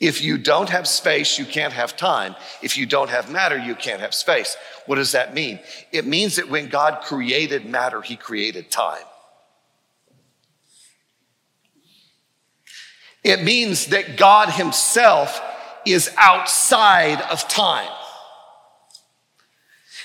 if 0.00 0.22
you 0.22 0.38
don't 0.38 0.70
have 0.70 0.88
space, 0.88 1.38
you 1.38 1.44
can't 1.44 1.72
have 1.72 1.96
time. 1.96 2.34
If 2.62 2.76
you 2.78 2.86
don't 2.86 3.10
have 3.10 3.30
matter, 3.30 3.58
you 3.58 3.74
can't 3.74 4.00
have 4.00 4.14
space. 4.14 4.56
What 4.86 4.96
does 4.96 5.12
that 5.12 5.34
mean? 5.34 5.60
It 5.92 6.06
means 6.06 6.36
that 6.36 6.48
when 6.48 6.68
God 6.68 7.02
created 7.02 7.66
matter, 7.66 8.00
He 8.00 8.16
created 8.16 8.70
time. 8.70 9.04
It 13.22 13.42
means 13.42 13.86
that 13.86 14.16
God 14.16 14.48
Himself 14.48 15.40
is 15.86 16.10
outside 16.16 17.20
of 17.22 17.46
time. 17.48 17.90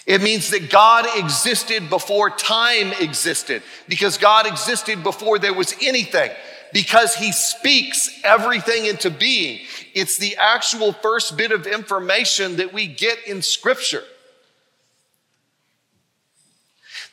It 0.05 0.21
means 0.21 0.51
that 0.51 0.69
God 0.69 1.05
existed 1.17 1.89
before 1.89 2.29
time 2.29 2.93
existed, 3.00 3.63
because 3.88 4.17
God 4.17 4.45
existed 4.45 5.01
before 5.03 5.39
there 5.39 5.53
was 5.53 5.75
anything, 5.81 6.29
because 6.71 7.15
He 7.15 7.31
speaks 7.31 8.21
everything 8.24 8.85
into 8.85 9.09
being. 9.09 9.62
It's 9.95 10.17
the 10.17 10.35
actual 10.38 10.93
first 10.93 11.38
bit 11.38 11.51
of 11.51 11.65
information 11.65 12.57
that 12.57 12.71
we 12.71 12.85
get 12.85 13.17
in 13.25 13.41
Scripture. 13.41 14.03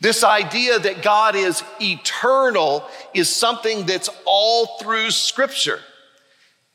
This 0.00 0.24
idea 0.24 0.78
that 0.78 1.02
God 1.02 1.34
is 1.34 1.62
eternal 1.80 2.84
is 3.14 3.28
something 3.28 3.86
that's 3.86 4.10
all 4.26 4.78
through 4.78 5.12
Scripture. 5.12 5.78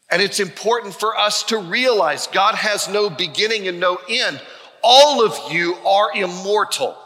And 0.10 0.22
it's 0.22 0.40
important 0.40 0.94
for 0.94 1.16
us 1.16 1.44
to 1.44 1.58
realize 1.58 2.28
God 2.28 2.56
has 2.56 2.88
no 2.88 3.10
beginning 3.10 3.68
and 3.68 3.80
no 3.80 4.00
end 4.10 4.42
all 4.90 5.26
of 5.26 5.52
you 5.52 5.76
are 5.86 6.16
immortal. 6.16 6.98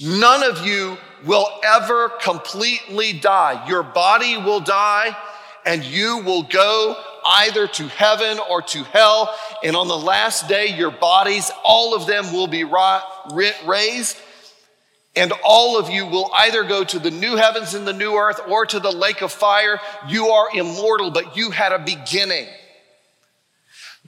None 0.00 0.42
of 0.42 0.66
you 0.66 0.96
will 1.26 1.46
ever 1.62 2.08
completely 2.08 3.12
die. 3.12 3.68
Your 3.68 3.82
body 3.82 4.38
will 4.38 4.60
die, 4.60 5.14
and 5.66 5.84
you 5.84 6.22
will 6.24 6.44
go 6.44 6.96
either 7.26 7.66
to 7.66 7.88
heaven 7.88 8.38
or 8.50 8.62
to 8.62 8.84
hell. 8.84 9.36
And 9.62 9.76
on 9.76 9.86
the 9.86 9.98
last 9.98 10.48
day, 10.48 10.74
your 10.74 10.90
bodies, 10.90 11.50
all 11.62 11.94
of 11.94 12.06
them 12.06 12.32
will 12.32 12.46
be 12.46 12.64
raised. 12.64 14.16
And 15.14 15.30
all 15.44 15.78
of 15.78 15.90
you 15.90 16.06
will 16.06 16.30
either 16.34 16.64
go 16.64 16.84
to 16.84 16.98
the 16.98 17.10
new 17.10 17.36
heavens 17.36 17.74
and 17.74 17.86
the 17.86 17.92
new 17.92 18.16
earth 18.16 18.40
or 18.48 18.64
to 18.64 18.80
the 18.80 18.90
lake 18.90 19.20
of 19.20 19.30
fire. 19.30 19.78
You 20.08 20.28
are 20.28 20.48
immortal, 20.56 21.10
but 21.10 21.36
you 21.36 21.50
had 21.50 21.72
a 21.72 21.78
beginning. 21.78 22.48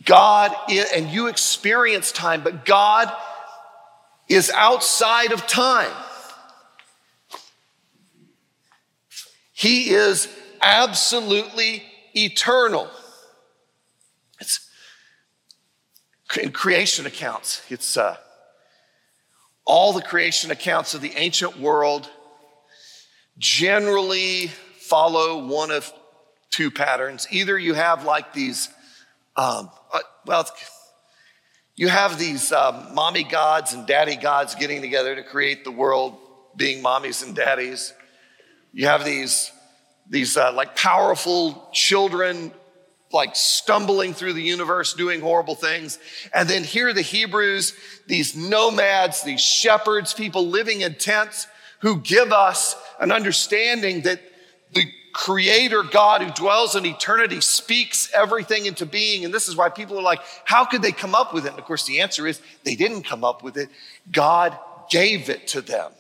God, 0.05 0.55
is, 0.69 0.91
and 0.93 1.09
you 1.09 1.27
experience 1.27 2.13
time, 2.13 2.43
but 2.43 2.65
God 2.65 3.13
is 4.29 4.51
outside 4.51 5.33
of 5.33 5.47
time. 5.47 5.93
He 9.53 9.91
is 9.91 10.29
absolutely 10.61 11.83
eternal. 12.15 12.89
It's 14.41 14.69
in 16.41 16.53
creation 16.53 17.07
accounts. 17.07 17.63
It's 17.71 17.97
uh, 17.97 18.17
all 19.65 19.93
the 19.93 20.03
creation 20.03 20.51
accounts 20.51 20.95
of 20.95 21.01
the 21.01 21.13
ancient 21.17 21.59
world 21.59 22.11
generally 23.39 24.49
follow 24.79 25.47
one 25.47 25.71
of 25.71 25.93
two 26.51 26.71
patterns. 26.71 27.27
Either 27.31 27.59
you 27.59 27.75
have 27.75 28.05
like 28.05 28.33
these 28.33 28.69
um, 29.37 29.71
uh, 29.93 30.01
well, 30.25 30.49
you 31.77 31.89
have 31.89 32.19
these 32.19 32.53
um, 32.53 32.95
mommy 32.95 33.25
gods 33.25 33.75
and 33.75 33.87
daddy 33.87 34.17
gods 34.17 34.55
getting 34.55 34.81
together 34.81 35.15
to 35.15 35.23
create 35.23 35.65
the 35.65 35.71
world, 35.71 36.17
being 36.57 36.83
mommies 36.83 37.25
and 37.25 37.35
daddies. 37.37 37.93
You 38.73 38.87
have 38.87 39.05
these, 39.05 39.53
these 40.09 40.37
uh, 40.37 40.53
like 40.53 40.75
powerful 40.77 41.69
children 41.73 42.53
like 43.13 43.37
stumbling 43.37 44.15
through 44.15 44.33
the 44.33 44.43
universe 44.43 44.95
doing 44.95 45.21
horrible 45.21 45.55
things. 45.55 45.99
And 46.35 46.49
then 46.49 46.65
here 46.65 46.89
are 46.89 46.93
the 46.93 47.03
Hebrews, 47.03 47.73
these 48.07 48.35
nomads, 48.35 49.23
these 49.23 49.41
shepherds, 49.41 50.13
people 50.13 50.47
living 50.47 50.81
in 50.81 50.95
tents 50.95 51.47
who 51.81 52.01
give 52.01 52.33
us 52.33 52.75
an 53.01 53.13
understanding 53.13 54.03
that 54.03 54.21
the 54.73 54.87
creator 55.17 55.83
God 55.83 56.21
who 56.21 56.31
dwells 56.31 56.77
in 56.77 56.85
eternity 56.85 57.41
speaks 57.41 58.11
everything 58.13 58.67
into 58.67 58.85
being. 58.85 59.25
And 59.25 59.33
this 59.33 59.49
is 59.49 59.57
why 59.57 59.71
people 59.71 59.99
are 59.99 60.03
like, 60.03 60.21
how 60.45 60.67
could 60.67 60.83
they 60.83 60.93
come 60.93 61.15
up 61.15 61.33
with 61.33 61.47
it? 61.47 61.51
And 61.51 61.59
of 61.59 61.65
course, 61.65 61.87
the 61.87 62.01
answer 62.01 62.27
is 62.27 62.41
they 62.65 62.77
didn't 62.77 63.05
come 63.05 63.25
up 63.25 63.43
with 63.43 63.57
it, 63.57 63.71
God 64.13 64.57
gave 64.91 65.31
it 65.31 65.49
to 65.49 65.63
them. 65.63 65.91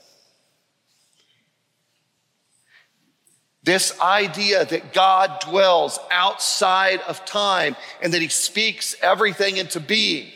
This 3.62 3.98
idea 4.00 4.66
that 4.66 4.92
God 4.92 5.40
dwells 5.40 5.98
outside 6.10 7.00
of 7.08 7.24
time 7.24 7.74
and 8.02 8.12
that 8.12 8.20
he 8.20 8.28
speaks 8.28 8.94
everything 9.00 9.56
into 9.56 9.80
being. 9.80 10.30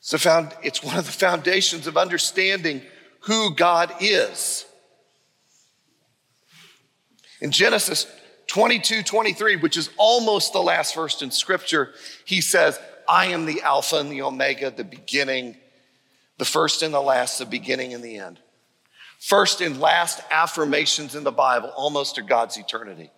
So 0.00 0.18
found, 0.18 0.54
it's 0.62 0.84
one 0.84 0.98
of 0.98 1.06
the 1.06 1.10
foundations 1.10 1.86
of 1.86 1.96
understanding 1.96 2.82
who 3.20 3.54
God 3.54 3.94
is. 4.00 4.66
In 7.44 7.50
Genesis 7.50 8.06
22, 8.46 9.02
23, 9.02 9.56
which 9.56 9.76
is 9.76 9.90
almost 9.98 10.54
the 10.54 10.62
last 10.62 10.94
verse 10.94 11.20
in 11.20 11.30
scripture, 11.30 11.92
he 12.24 12.40
says, 12.40 12.80
I 13.06 13.26
am 13.26 13.44
the 13.44 13.60
Alpha 13.60 13.96
and 13.96 14.10
the 14.10 14.22
Omega, 14.22 14.70
the 14.70 14.82
beginning, 14.82 15.54
the 16.38 16.46
first 16.46 16.82
and 16.82 16.94
the 16.94 17.02
last, 17.02 17.38
the 17.38 17.44
beginning 17.44 17.92
and 17.92 18.02
the 18.02 18.16
end. 18.16 18.40
First 19.18 19.60
and 19.60 19.78
last 19.78 20.22
affirmations 20.30 21.14
in 21.14 21.22
the 21.22 21.32
Bible 21.32 21.70
almost 21.76 22.18
are 22.18 22.22
God's 22.22 22.56
eternity. 22.56 23.10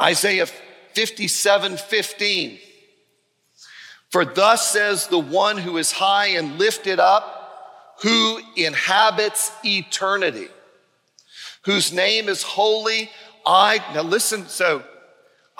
Isaiah 0.00 0.46
57 0.94 1.76
15. 1.76 2.58
For 4.08 4.24
thus 4.24 4.70
says 4.70 5.08
the 5.08 5.18
one 5.18 5.58
who 5.58 5.76
is 5.76 5.92
high 5.92 6.28
and 6.28 6.58
lifted 6.58 6.98
up, 6.98 7.96
who 8.00 8.40
inhabits 8.56 9.52
eternity, 9.62 10.48
whose 11.66 11.92
name 11.92 12.28
is 12.28 12.42
holy. 12.42 13.10
I, 13.44 13.84
now 13.92 14.02
listen, 14.02 14.46
so 14.46 14.82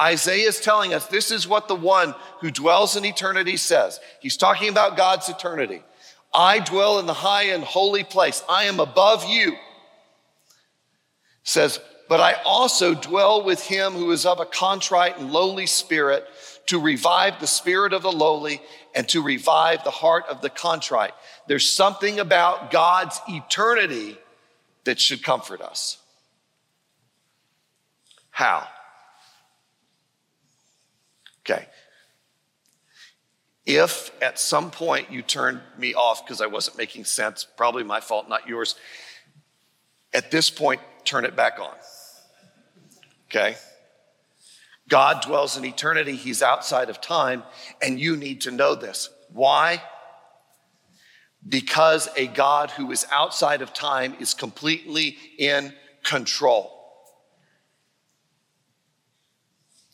Isaiah 0.00 0.48
is 0.48 0.60
telling 0.60 0.94
us 0.94 1.06
this 1.06 1.30
is 1.30 1.48
what 1.48 1.68
the 1.68 1.74
one 1.74 2.14
who 2.40 2.50
dwells 2.50 2.96
in 2.96 3.04
eternity 3.04 3.56
says. 3.56 4.00
He's 4.20 4.36
talking 4.36 4.68
about 4.68 4.96
God's 4.96 5.28
eternity. 5.28 5.82
I 6.32 6.60
dwell 6.60 7.00
in 7.00 7.06
the 7.06 7.12
high 7.12 7.44
and 7.44 7.64
holy 7.64 8.04
place. 8.04 8.42
I 8.48 8.64
am 8.64 8.78
above 8.78 9.28
you. 9.28 9.56
Says, 11.42 11.80
but 12.08 12.20
I 12.20 12.34
also 12.44 12.94
dwell 12.94 13.42
with 13.42 13.66
him 13.66 13.94
who 13.94 14.12
is 14.12 14.26
of 14.26 14.38
a 14.38 14.46
contrite 14.46 15.18
and 15.18 15.32
lowly 15.32 15.66
spirit 15.66 16.24
to 16.66 16.80
revive 16.80 17.40
the 17.40 17.46
spirit 17.48 17.92
of 17.92 18.02
the 18.02 18.12
lowly 18.12 18.62
and 18.94 19.08
to 19.08 19.22
revive 19.22 19.82
the 19.82 19.90
heart 19.90 20.24
of 20.28 20.40
the 20.40 20.50
contrite. 20.50 21.12
There's 21.48 21.68
something 21.68 22.20
about 22.20 22.70
God's 22.70 23.20
eternity 23.28 24.18
that 24.86 25.00
should 25.00 25.22
comfort 25.22 25.60
us. 25.60 25.98
How? 28.30 28.66
Okay. 31.40 31.66
If 33.66 34.10
at 34.22 34.38
some 34.38 34.70
point 34.70 35.10
you 35.10 35.22
turned 35.22 35.60
me 35.76 35.94
off 35.94 36.24
because 36.24 36.40
I 36.40 36.46
wasn't 36.46 36.78
making 36.78 37.04
sense, 37.04 37.46
probably 37.56 37.82
my 37.82 38.00
fault, 38.00 38.28
not 38.28 38.48
yours, 38.48 38.76
at 40.14 40.30
this 40.30 40.50
point, 40.50 40.80
turn 41.04 41.24
it 41.24 41.36
back 41.36 41.58
on. 41.60 41.74
Okay? 43.28 43.56
God 44.88 45.22
dwells 45.22 45.56
in 45.56 45.64
eternity, 45.64 46.14
He's 46.14 46.42
outside 46.42 46.90
of 46.90 47.00
time, 47.00 47.42
and 47.82 47.98
you 47.98 48.16
need 48.16 48.42
to 48.42 48.52
know 48.52 48.76
this. 48.76 49.10
Why? 49.32 49.82
Because 51.48 52.08
a 52.16 52.26
God 52.26 52.70
who 52.70 52.90
is 52.90 53.06
outside 53.10 53.62
of 53.62 53.72
time 53.72 54.16
is 54.18 54.34
completely 54.34 55.16
in 55.38 55.72
control. 56.02 56.72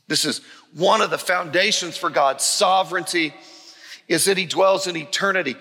This 0.08 0.24
is 0.24 0.40
one 0.74 1.00
of 1.00 1.10
the 1.10 1.18
foundations 1.18 1.96
for 1.96 2.10
God's 2.10 2.44
sovereignty 2.44 3.34
is 4.08 4.24
that 4.26 4.36
he 4.36 4.46
dwells 4.46 4.86
in 4.86 4.96
eternity. 4.96 5.56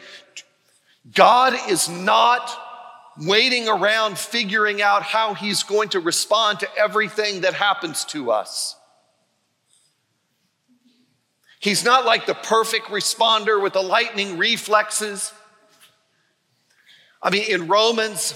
God 1.14 1.54
is 1.70 1.90
not 1.90 2.52
waiting 3.18 3.68
around 3.68 4.18
figuring 4.18 4.82
out 4.82 5.04
how 5.04 5.34
he's 5.34 5.64
going 5.64 5.90
to 5.90 6.00
respond 6.00 6.60
to 6.60 6.76
everything 6.78 7.42
that 7.42 7.54
happens 7.54 8.06
to 8.06 8.32
us. 8.32 8.76
He's 11.60 11.84
not 11.84 12.06
like 12.06 12.26
the 12.26 12.34
perfect 12.34 12.88
responder 12.88 13.62
with 13.62 13.74
the 13.74 13.84
lightning 13.84 14.38
reflexes. 14.38 15.32
I 17.22 17.30
mean, 17.30 17.44
in 17.50 17.68
Romans, 17.68 18.36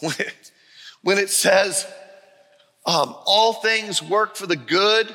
when 0.00 1.18
it, 1.18 1.30
says, 1.30 1.86
um, 2.86 3.14
all 3.24 3.54
things 3.54 4.02
work 4.02 4.36
for 4.36 4.46
the 4.46 4.56
good 4.56 5.14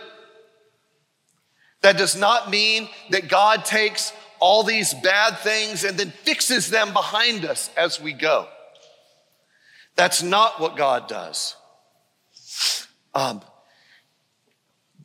that 1.82 1.98
does 1.98 2.16
not 2.16 2.50
mean 2.50 2.90
that 3.12 3.28
God 3.28 3.66
takes 3.66 4.14
all 4.40 4.64
these 4.64 4.94
bad 4.94 5.38
things 5.40 5.84
and 5.84 5.98
then 5.98 6.12
fixes 6.24 6.70
them 6.70 6.94
behind 6.94 7.46
us 7.46 7.70
as 7.76 8.02
we 8.02 8.14
go. 8.14 8.48
That's 9.96 10.24
not 10.24 10.60
what 10.60 10.78
God 10.78 11.08
does. 11.08 11.56
Um, 13.14 13.42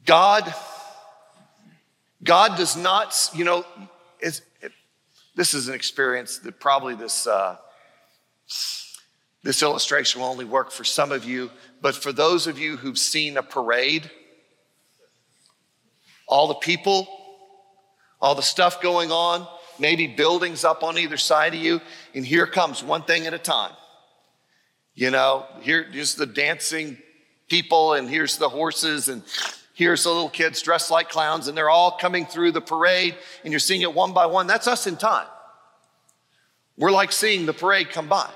God, 0.06 0.54
God 2.22 2.56
does 2.56 2.76
not, 2.76 3.30
you 3.34 3.44
know, 3.44 3.64
it, 4.20 4.40
this 5.34 5.54
is 5.54 5.68
an 5.68 5.74
experience 5.74 6.38
that 6.38 6.60
probably 6.60 6.94
this, 6.94 7.26
uh, 7.26 7.56
this 9.42 9.62
illustration 9.62 10.20
will 10.20 10.28
only 10.28 10.44
work 10.44 10.70
for 10.70 10.84
some 10.84 11.12
of 11.12 11.24
you, 11.24 11.50
but 11.80 11.94
for 11.94 12.12
those 12.12 12.46
of 12.46 12.58
you 12.58 12.76
who've 12.76 12.98
seen 12.98 13.36
a 13.36 13.42
parade, 13.42 14.10
all 16.26 16.48
the 16.48 16.54
people, 16.54 17.08
all 18.20 18.34
the 18.34 18.42
stuff 18.42 18.80
going 18.80 19.10
on, 19.10 19.46
maybe 19.78 20.06
buildings 20.06 20.64
up 20.64 20.82
on 20.82 20.98
either 20.98 21.16
side 21.16 21.54
of 21.54 21.60
you, 21.60 21.80
and 22.14 22.24
here 22.24 22.46
comes 22.46 22.82
one 22.82 23.02
thing 23.02 23.26
at 23.26 23.34
a 23.34 23.38
time. 23.38 23.72
You 24.94 25.10
know, 25.10 25.46
here, 25.60 25.84
here's 25.90 26.14
the 26.14 26.26
dancing 26.26 26.96
people, 27.48 27.94
and 27.94 28.08
here's 28.08 28.38
the 28.38 28.48
horses, 28.48 29.08
and 29.08 29.22
here's 29.74 30.04
the 30.04 30.10
little 30.10 30.30
kids 30.30 30.62
dressed 30.62 30.90
like 30.90 31.10
clowns, 31.10 31.48
and 31.48 31.56
they're 31.56 31.70
all 31.70 31.98
coming 31.98 32.24
through 32.24 32.52
the 32.52 32.60
parade, 32.60 33.14
and 33.42 33.52
you're 33.52 33.60
seeing 33.60 33.82
it 33.82 33.92
one 33.92 34.12
by 34.12 34.26
one. 34.26 34.46
That's 34.46 34.66
us 34.66 34.86
in 34.86 34.96
time. 34.96 35.26
We're 36.78 36.90
like 36.90 37.12
seeing 37.12 37.46
the 37.46 37.52
parade 37.52 37.90
come 37.90 38.08
by. 38.08 38.30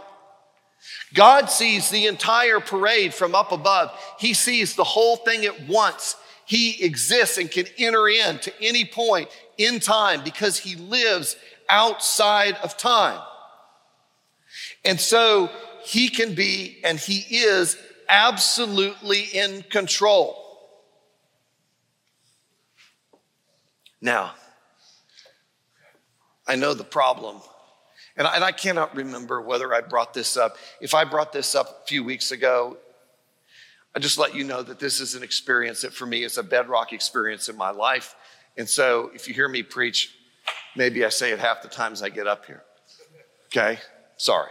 God 1.14 1.51
sees 1.51 1.90
the 1.90 2.07
entire 2.07 2.61
parade 2.61 3.14
from 3.14 3.35
up 3.35 3.53
above. 3.53 3.90
He 4.18 4.35
sees 4.35 4.74
the 4.74 4.85
whole 4.85 5.16
thing 5.16 5.44
at 5.44 5.66
once. 5.66 6.16
He 6.44 6.83
exists 6.85 7.38
and 7.38 7.51
can 7.51 7.66
enter 7.79 8.09
in 8.09 8.38
to 8.40 8.53
any 8.62 8.85
point 8.85 9.29
in 9.57 9.81
time 9.81 10.22
because 10.22 10.59
he 10.59 10.77
lives 10.77 11.37
outside 11.68 12.57
of 12.62 12.77
time. 12.77 13.20
And 14.85 15.01
so 15.01 15.51
he 15.85 16.09
can 16.09 16.35
be 16.35 16.79
and 16.85 16.98
he 16.98 17.24
is 17.37 17.77
absolutely 18.09 19.22
in 19.35 19.62
control. 19.64 20.47
Now, 24.00 24.32
I 26.46 26.56
know 26.56 26.74
the 26.74 26.84
problem. 26.84 27.37
And 28.16 28.26
I, 28.26 28.34
and 28.34 28.44
I, 28.44 28.52
cannot 28.52 28.96
remember 28.96 29.40
whether 29.40 29.72
I 29.72 29.80
brought 29.80 30.14
this 30.14 30.37
up. 30.37 30.56
If 30.80 30.94
I 30.94 31.04
brought 31.04 31.32
this 31.32 31.54
up 31.54 31.82
a 31.82 31.87
few 31.87 32.02
weeks 32.02 32.32
ago, 32.32 32.76
I 33.94 34.00
just 34.00 34.18
let 34.18 34.34
you 34.34 34.44
know 34.44 34.62
that 34.62 34.78
this 34.78 35.00
is 35.00 35.14
an 35.14 35.22
experience 35.22 35.82
that 35.82 35.92
for 35.92 36.06
me 36.06 36.24
is 36.24 36.38
a 36.38 36.42
bedrock 36.42 36.92
experience 36.92 37.48
in 37.48 37.56
my 37.56 37.70
life. 37.70 38.16
And 38.56 38.68
so 38.68 39.11
if 39.14 39.28
you 39.28 39.34
hear 39.34 39.48
me 39.48 39.62
preach, 39.62 40.14
maybe 40.74 41.04
I 41.04 41.11
say 41.11 41.30
it 41.32 41.38
half 41.38 41.62
the 41.62 41.68
times 41.68 42.02
I 42.02 42.08
get 42.08 42.26
up 42.26 42.46
here. 42.46 42.62
Okay? 43.46 43.78
Sorry. 44.16 44.50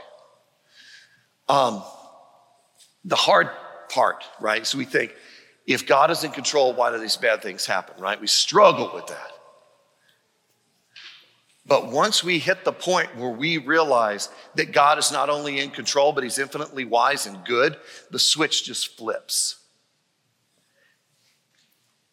Um, 1.49 1.83
the 3.03 3.15
hard 3.15 3.49
part, 3.89 4.23
right? 4.39 4.65
So 4.65 4.77
we 4.77 4.85
think, 4.85 5.13
if 5.65 5.85
God 5.85 6.11
is 6.11 6.23
in 6.23 6.31
control, 6.31 6.73
why 6.73 6.91
do 6.91 6.99
these 6.99 7.17
bad 7.17 7.41
things 7.41 7.65
happen, 7.65 8.01
right? 8.01 8.19
We 8.19 8.27
struggle 8.27 8.91
with 8.93 9.07
that. 9.07 9.31
But 11.67 11.91
once 11.91 12.23
we 12.23 12.39
hit 12.39 12.63
the 12.63 12.71
point 12.71 13.15
where 13.17 13.29
we 13.29 13.57
realize 13.57 14.29
that 14.55 14.71
God 14.71 14.97
is 14.97 15.11
not 15.11 15.29
only 15.29 15.59
in 15.59 15.69
control, 15.69 16.13
but 16.13 16.23
He's 16.23 16.39
infinitely 16.39 16.85
wise 16.85 17.25
and 17.27 17.43
good, 17.43 17.75
the 18.09 18.19
switch 18.19 18.65
just 18.65 18.97
flips. 18.97 19.59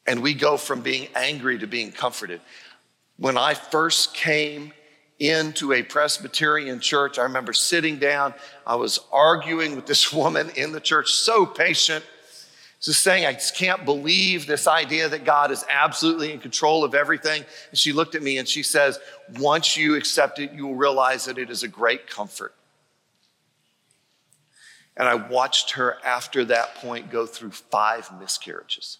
And 0.06 0.22
we 0.22 0.34
go 0.34 0.56
from 0.56 0.82
being 0.82 1.08
angry 1.14 1.58
to 1.58 1.66
being 1.66 1.92
comforted. 1.92 2.40
When 3.16 3.38
I 3.38 3.54
first 3.54 4.12
came 4.12 4.72
into 5.20 5.72
a 5.72 5.82
Presbyterian 5.82 6.80
church, 6.80 7.18
I 7.18 7.22
remember 7.22 7.52
sitting 7.52 7.98
down, 7.98 8.34
I 8.66 8.74
was 8.74 8.98
arguing 9.12 9.76
with 9.76 9.86
this 9.86 10.12
woman 10.12 10.50
in 10.56 10.72
the 10.72 10.80
church, 10.80 11.12
so 11.12 11.46
patient 11.46 12.04
just 12.84 13.02
saying, 13.02 13.24
I 13.24 13.32
just 13.32 13.56
can't 13.56 13.86
believe 13.86 14.46
this 14.46 14.66
idea 14.66 15.08
that 15.08 15.24
God 15.24 15.50
is 15.50 15.64
absolutely 15.70 16.32
in 16.32 16.38
control 16.38 16.84
of 16.84 16.94
everything. 16.94 17.42
And 17.70 17.78
she 17.78 17.92
looked 17.92 18.14
at 18.14 18.22
me 18.22 18.36
and 18.36 18.46
she 18.46 18.62
says, 18.62 18.98
Once 19.38 19.74
you 19.74 19.94
accept 19.94 20.38
it, 20.38 20.52
you 20.52 20.66
will 20.66 20.74
realize 20.74 21.24
that 21.24 21.38
it 21.38 21.48
is 21.48 21.62
a 21.62 21.68
great 21.68 22.06
comfort. 22.10 22.54
And 24.98 25.08
I 25.08 25.14
watched 25.14 25.72
her 25.72 25.96
after 26.04 26.44
that 26.44 26.74
point 26.76 27.10
go 27.10 27.24
through 27.24 27.52
five 27.52 28.10
miscarriages, 28.20 28.98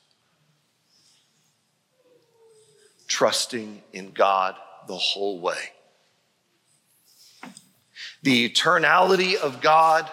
trusting 3.07 3.83
in 3.93 4.13
God 4.13 4.57
the 4.89 4.97
whole 4.97 5.41
way. 5.41 5.59
The 8.23 8.49
eternality 8.49 9.37
of 9.37 9.61
God 9.61 10.11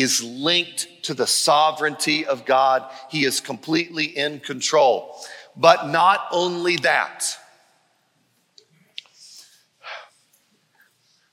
is 0.00 0.22
linked 0.22 0.86
to 1.04 1.14
the 1.14 1.26
sovereignty 1.26 2.26
of 2.26 2.44
God. 2.44 2.88
He 3.10 3.24
is 3.24 3.40
completely 3.40 4.04
in 4.04 4.40
control. 4.40 5.14
But 5.56 5.88
not 5.88 6.26
only 6.30 6.76
that, 6.76 7.36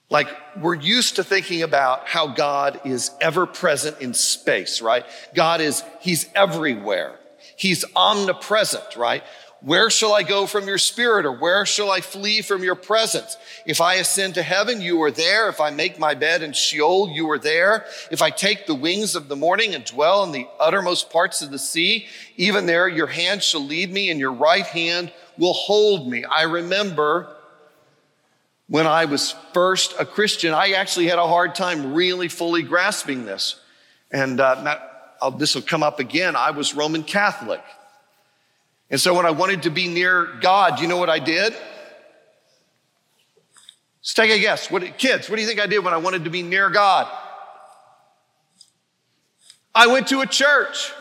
Like 0.10 0.28
we're 0.62 0.76
used 0.76 1.16
to 1.16 1.24
thinking 1.24 1.64
about 1.64 2.08
how 2.08 2.28
God 2.28 2.80
is 2.86 3.12
ever 3.20 3.46
present 3.46 4.02
in 4.02 4.14
space, 4.14 4.82
right? 4.82 5.06
God 5.34 5.62
is, 5.62 5.84
He's 6.00 6.30
everywhere. 6.36 7.20
He's 7.58 7.84
omnipresent, 7.96 8.96
right? 8.96 9.24
Where 9.62 9.90
shall 9.90 10.14
I 10.14 10.24
go 10.24 10.46
from 10.46 10.68
your 10.68 10.78
spirit 10.78 11.26
or 11.26 11.32
where 11.32 11.66
shall 11.66 11.90
I 11.90 12.02
flee 12.02 12.42
from 12.44 12.64
your 12.64 12.76
presence? 12.76 13.36
If 13.66 13.82
I 13.82 13.96
ascend 13.96 14.36
to 14.36 14.44
heaven, 14.44 14.80
you 14.80 15.02
are 15.02 15.12
there. 15.12 15.50
If 15.50 15.60
I 15.60 15.72
make 15.72 15.98
my 15.98 16.14
bed 16.14 16.44
in 16.44 16.54
Sheol, 16.54 17.10
you 17.10 17.30
are 17.32 17.40
there. 17.40 17.86
If 18.12 18.22
I 18.22 18.30
take 18.30 18.68
the 18.68 18.76
wings 18.76 19.16
of 19.16 19.28
the 19.28 19.36
morning 19.36 19.74
and 19.74 19.84
dwell 19.84 20.24
in 20.24 20.32
the 20.32 20.48
uttermost 20.60 21.10
parts 21.10 21.42
of 21.42 21.50
the 21.50 21.58
sea, 21.58 22.06
even 22.38 22.68
there 22.68 22.88
your 22.88 23.08
hand 23.08 23.42
shall 23.42 23.64
lead 23.64 23.92
me 23.92 24.12
and 24.12 24.20
your 24.20 24.34
right 24.34 24.66
hand 24.66 25.12
will 25.38 25.54
hold 25.54 26.08
me. 26.10 26.24
I 26.26 26.44
remember 26.44 27.36
when 28.68 28.86
I 28.86 29.06
was 29.06 29.34
first 29.54 29.96
a 30.00 30.06
Christian, 30.06 30.54
I 30.54 30.72
actually 30.72 31.08
had 31.08 31.20
a 31.20 31.28
hard 31.28 31.56
time 31.56 31.94
really 31.94 32.28
fully 32.28 32.62
grasping 32.62 33.26
this. 33.26 33.60
And 34.12 34.40
uh, 34.40 34.80
this 35.38 35.56
will 35.56 35.64
come 35.64 35.84
up 35.84 36.00
again. 36.00 36.36
I 36.36 36.52
was 36.52 36.76
Roman 36.76 37.04
Catholic. 37.04 37.64
And 38.92 39.00
so 39.00 39.16
when 39.16 39.26
I 39.26 39.32
wanted 39.32 39.64
to 39.64 39.72
be 39.72 39.88
near 39.88 40.26
God, 40.42 40.80
you 40.80 40.88
know 40.88 40.98
what 40.98 41.10
I 41.10 41.20
did? 41.20 41.56
Take 44.14 44.32
a 44.32 44.40
guess. 44.40 44.70
What, 44.70 44.98
kids, 44.98 45.30
what 45.30 45.36
do 45.38 45.42
you 45.42 45.48
think 45.48 45.60
I 45.60 45.68
did 45.68 45.84
when 45.84 45.94
I 45.94 45.98
wanted 45.98 46.26
to 46.26 46.30
be 46.30 46.44
near 46.44 46.70
God? 46.70 47.08
I 49.74 49.88
went 49.88 50.08
to 50.08 50.22
a 50.22 50.26
church 50.26 50.92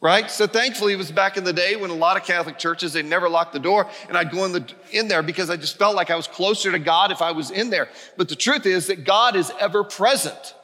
right? 0.00 0.30
So 0.30 0.46
thankfully, 0.46 0.94
it 0.94 0.96
was 0.96 1.12
back 1.12 1.36
in 1.36 1.44
the 1.44 1.52
day 1.52 1.76
when 1.76 1.90
a 1.90 1.94
lot 1.94 2.16
of 2.16 2.24
Catholic 2.24 2.58
churches, 2.58 2.92
they 2.92 3.02
never 3.02 3.28
locked 3.28 3.52
the 3.52 3.58
door, 3.58 3.88
and 4.08 4.16
I'd 4.16 4.30
go 4.30 4.44
in, 4.44 4.52
the, 4.52 4.64
in 4.92 5.08
there 5.08 5.22
because 5.22 5.50
I 5.50 5.56
just 5.56 5.78
felt 5.78 5.94
like 5.94 6.10
I 6.10 6.16
was 6.16 6.26
closer 6.26 6.72
to 6.72 6.78
God 6.78 7.12
if 7.12 7.20
I 7.20 7.32
was 7.32 7.50
in 7.50 7.70
there. 7.70 7.88
But 8.16 8.28
the 8.28 8.36
truth 8.36 8.66
is 8.66 8.86
that 8.86 9.04
God 9.04 9.36
is 9.36 9.52
ever 9.60 9.84
present. 9.84 10.54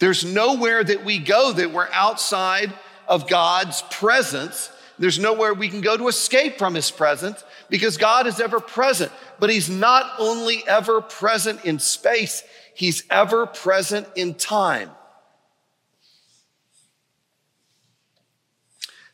There's 0.00 0.24
nowhere 0.24 0.82
that 0.82 1.04
we 1.04 1.18
go 1.20 1.52
that 1.52 1.72
we're 1.72 1.88
outside 1.92 2.72
of 3.06 3.28
God's 3.28 3.82
presence. 3.90 4.70
There's 4.98 5.18
nowhere 5.18 5.54
we 5.54 5.68
can 5.68 5.80
go 5.80 5.96
to 5.96 6.08
escape 6.08 6.58
from 6.58 6.74
his 6.74 6.90
presence 6.90 7.42
because 7.70 7.96
God 7.96 8.26
is 8.26 8.40
ever 8.40 8.58
present. 8.58 9.12
But 9.38 9.50
he's 9.50 9.68
not 9.68 10.12
only 10.18 10.62
ever 10.66 11.00
present 11.00 11.64
in 11.64 11.78
space, 11.78 12.42
he's 12.74 13.04
ever 13.10 13.46
present 13.46 14.06
in 14.14 14.34
time. 14.34 14.90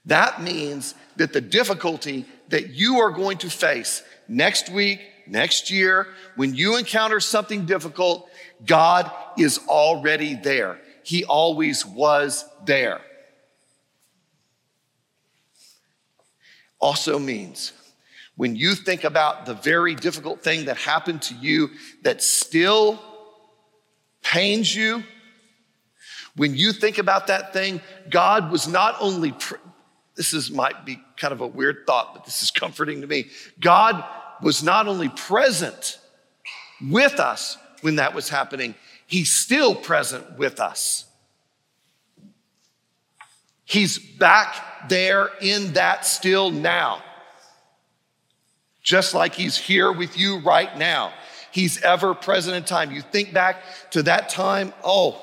That 0.06 0.42
means 0.42 0.94
that 1.16 1.32
the 1.32 1.40
difficulty 1.40 2.24
that 2.48 2.70
you 2.70 2.98
are 3.00 3.10
going 3.10 3.38
to 3.38 3.50
face 3.50 4.02
next 4.28 4.70
week, 4.70 5.00
next 5.26 5.70
year, 5.70 6.08
when 6.36 6.54
you 6.54 6.76
encounter 6.76 7.20
something 7.20 7.66
difficult, 7.66 8.28
God 8.64 9.10
is 9.38 9.60
already 9.68 10.34
there. 10.34 10.80
He 11.02 11.24
always 11.24 11.84
was 11.84 12.44
there. 12.64 13.00
Also 16.80 17.18
means 17.18 17.72
when 18.40 18.56
you 18.56 18.74
think 18.74 19.04
about 19.04 19.44
the 19.44 19.52
very 19.52 19.94
difficult 19.94 20.42
thing 20.42 20.64
that 20.64 20.78
happened 20.78 21.20
to 21.20 21.34
you 21.34 21.68
that 22.04 22.22
still 22.22 22.98
pains 24.22 24.74
you, 24.74 25.04
when 26.36 26.54
you 26.54 26.72
think 26.72 26.96
about 26.96 27.26
that 27.26 27.52
thing, 27.52 27.82
God 28.08 28.50
was 28.50 28.66
not 28.66 28.96
only 28.98 29.34
this 30.16 30.32
is 30.32 30.50
might 30.50 30.86
be 30.86 30.98
kind 31.18 31.32
of 31.34 31.42
a 31.42 31.46
weird 31.46 31.86
thought, 31.86 32.14
but 32.14 32.24
this 32.24 32.42
is 32.42 32.50
comforting 32.62 33.02
to 33.02 33.06
me. 33.06 33.26
God 33.60 34.02
was 34.40 34.62
not 34.62 34.88
only 34.88 35.10
present 35.10 35.98
with 36.90 37.20
us 37.20 37.58
when 37.82 37.96
that 37.96 38.14
was 38.14 38.30
happening, 38.30 38.74
He's 39.06 39.30
still 39.30 39.74
present 39.74 40.38
with 40.38 40.60
us. 40.60 41.04
He's 43.66 43.98
back 43.98 44.88
there 44.88 45.28
in 45.42 45.74
that 45.74 46.06
still 46.06 46.50
now. 46.50 47.02
Just 48.82 49.14
like 49.14 49.34
He's 49.34 49.56
here 49.56 49.92
with 49.92 50.16
you 50.18 50.38
right 50.40 50.76
now. 50.76 51.12
He's 51.52 51.82
ever 51.82 52.14
present 52.14 52.56
in 52.56 52.64
time. 52.64 52.92
You 52.92 53.02
think 53.02 53.32
back 53.32 53.62
to 53.90 54.02
that 54.04 54.28
time, 54.28 54.72
oh, 54.84 55.20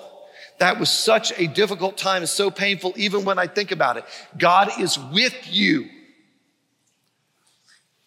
that 0.59 0.79
was 0.79 0.89
such 0.89 1.31
a 1.39 1.47
difficult 1.47 1.97
time 1.97 2.23
and 2.23 2.29
so 2.29 2.49
painful, 2.49 2.93
even 2.97 3.23
when 3.25 3.39
I 3.39 3.47
think 3.47 3.71
about 3.71 3.97
it. 3.97 4.05
God 4.37 4.71
is 4.79 4.97
with 4.97 5.35
you 5.45 5.87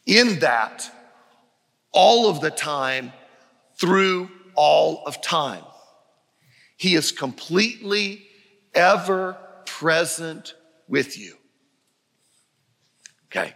in 0.07 0.41
that 0.41 0.91
all 1.93 2.29
of 2.29 2.41
the 2.41 2.51
time 2.51 3.13
through 3.77 4.31
all 4.55 5.05
of 5.07 5.23
time. 5.23 5.63
He 6.77 6.95
is 6.95 7.13
completely 7.13 8.27
ever 8.75 9.37
present 9.67 10.55
with 10.89 11.17
you. 11.19 11.35
Okay. 13.27 13.55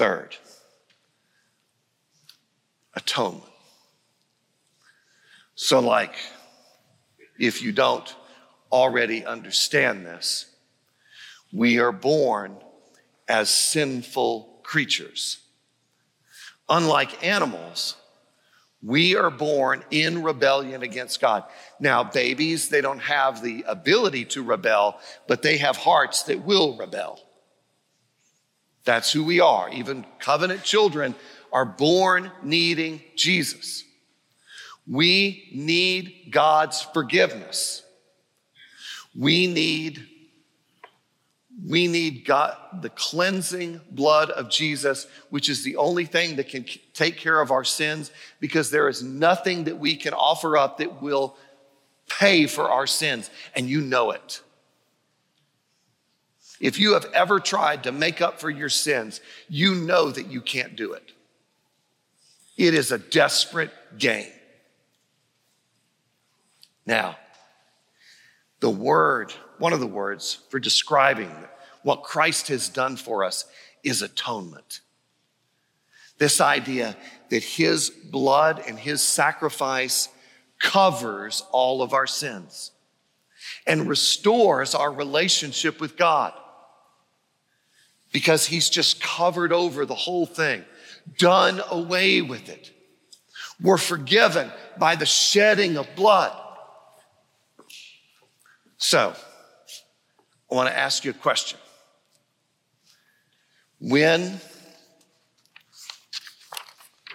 Third, 0.00 0.34
atonement. 2.96 3.44
So, 5.54 5.78
like, 5.78 6.14
if 7.38 7.60
you 7.60 7.72
don't 7.72 8.16
already 8.72 9.26
understand 9.26 10.06
this, 10.06 10.46
we 11.52 11.80
are 11.80 11.92
born 11.92 12.56
as 13.28 13.50
sinful 13.50 14.60
creatures. 14.62 15.40
Unlike 16.70 17.22
animals, 17.22 17.96
we 18.82 19.16
are 19.16 19.30
born 19.30 19.84
in 19.90 20.22
rebellion 20.22 20.82
against 20.82 21.20
God. 21.20 21.44
Now, 21.78 22.04
babies, 22.04 22.70
they 22.70 22.80
don't 22.80 23.00
have 23.00 23.42
the 23.42 23.66
ability 23.68 24.24
to 24.32 24.42
rebel, 24.42 24.98
but 25.28 25.42
they 25.42 25.58
have 25.58 25.76
hearts 25.76 26.22
that 26.22 26.42
will 26.42 26.78
rebel. 26.78 27.20
That's 28.84 29.12
who 29.12 29.24
we 29.24 29.40
are. 29.40 29.68
Even 29.70 30.06
covenant 30.18 30.64
children 30.64 31.14
are 31.52 31.64
born 31.64 32.30
needing 32.42 33.02
Jesus. 33.16 33.84
We 34.86 35.48
need 35.52 36.28
God's 36.30 36.82
forgiveness. 36.82 37.82
We 39.14 39.46
need 39.46 40.06
we 41.66 41.88
need 41.88 42.24
God, 42.24 42.56
the 42.80 42.88
cleansing 42.88 43.82
blood 43.90 44.30
of 44.30 44.48
Jesus, 44.48 45.06
which 45.28 45.48
is 45.48 45.62
the 45.62 45.76
only 45.76 46.06
thing 46.06 46.36
that 46.36 46.48
can 46.48 46.64
take 46.94 47.18
care 47.18 47.40
of 47.40 47.50
our 47.50 47.64
sins, 47.64 48.10
because 48.40 48.70
there 48.70 48.88
is 48.88 49.02
nothing 49.02 49.64
that 49.64 49.78
we 49.78 49.96
can 49.96 50.14
offer 50.14 50.56
up 50.56 50.78
that 50.78 51.02
will 51.02 51.36
pay 52.08 52.46
for 52.46 52.70
our 52.70 52.86
sins, 52.86 53.30
and 53.54 53.68
you 53.68 53.80
know 53.80 54.10
it. 54.10 54.40
If 56.60 56.78
you 56.78 56.92
have 56.92 57.06
ever 57.14 57.40
tried 57.40 57.84
to 57.84 57.92
make 57.92 58.20
up 58.20 58.38
for 58.38 58.50
your 58.50 58.68
sins, 58.68 59.22
you 59.48 59.74
know 59.74 60.10
that 60.10 60.26
you 60.26 60.42
can't 60.42 60.76
do 60.76 60.92
it. 60.92 61.12
It 62.58 62.74
is 62.74 62.92
a 62.92 62.98
desperate 62.98 63.72
game. 63.98 64.30
Now, 66.84 67.16
the 68.60 68.68
word, 68.68 69.32
one 69.58 69.72
of 69.72 69.80
the 69.80 69.86
words 69.86 70.40
for 70.50 70.58
describing 70.58 71.34
what 71.82 72.02
Christ 72.02 72.48
has 72.48 72.68
done 72.68 72.96
for 72.96 73.24
us 73.24 73.46
is 73.82 74.02
atonement. 74.02 74.80
This 76.18 76.42
idea 76.42 76.94
that 77.30 77.42
his 77.42 77.88
blood 77.88 78.62
and 78.68 78.78
his 78.78 79.00
sacrifice 79.00 80.10
covers 80.58 81.42
all 81.52 81.80
of 81.80 81.94
our 81.94 82.06
sins 82.06 82.72
and 83.66 83.88
restores 83.88 84.74
our 84.74 84.92
relationship 84.92 85.80
with 85.80 85.96
God 85.96 86.34
because 88.12 88.46
he's 88.46 88.68
just 88.68 89.02
covered 89.02 89.52
over 89.52 89.86
the 89.86 89.94
whole 89.94 90.26
thing, 90.26 90.64
done 91.18 91.60
away 91.70 92.20
with 92.22 92.48
it. 92.48 92.72
We're 93.60 93.78
forgiven 93.78 94.50
by 94.78 94.96
the 94.96 95.06
shedding 95.06 95.76
of 95.76 95.86
blood. 95.94 96.36
So, 98.78 99.14
I 100.50 100.54
want 100.54 100.68
to 100.68 100.76
ask 100.76 101.04
you 101.04 101.10
a 101.10 101.14
question. 101.14 101.58
When, 103.78 104.40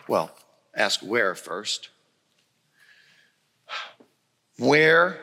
well, 0.08 0.32
ask 0.76 1.02
where 1.02 1.36
first. 1.36 1.90
Where 4.58 5.20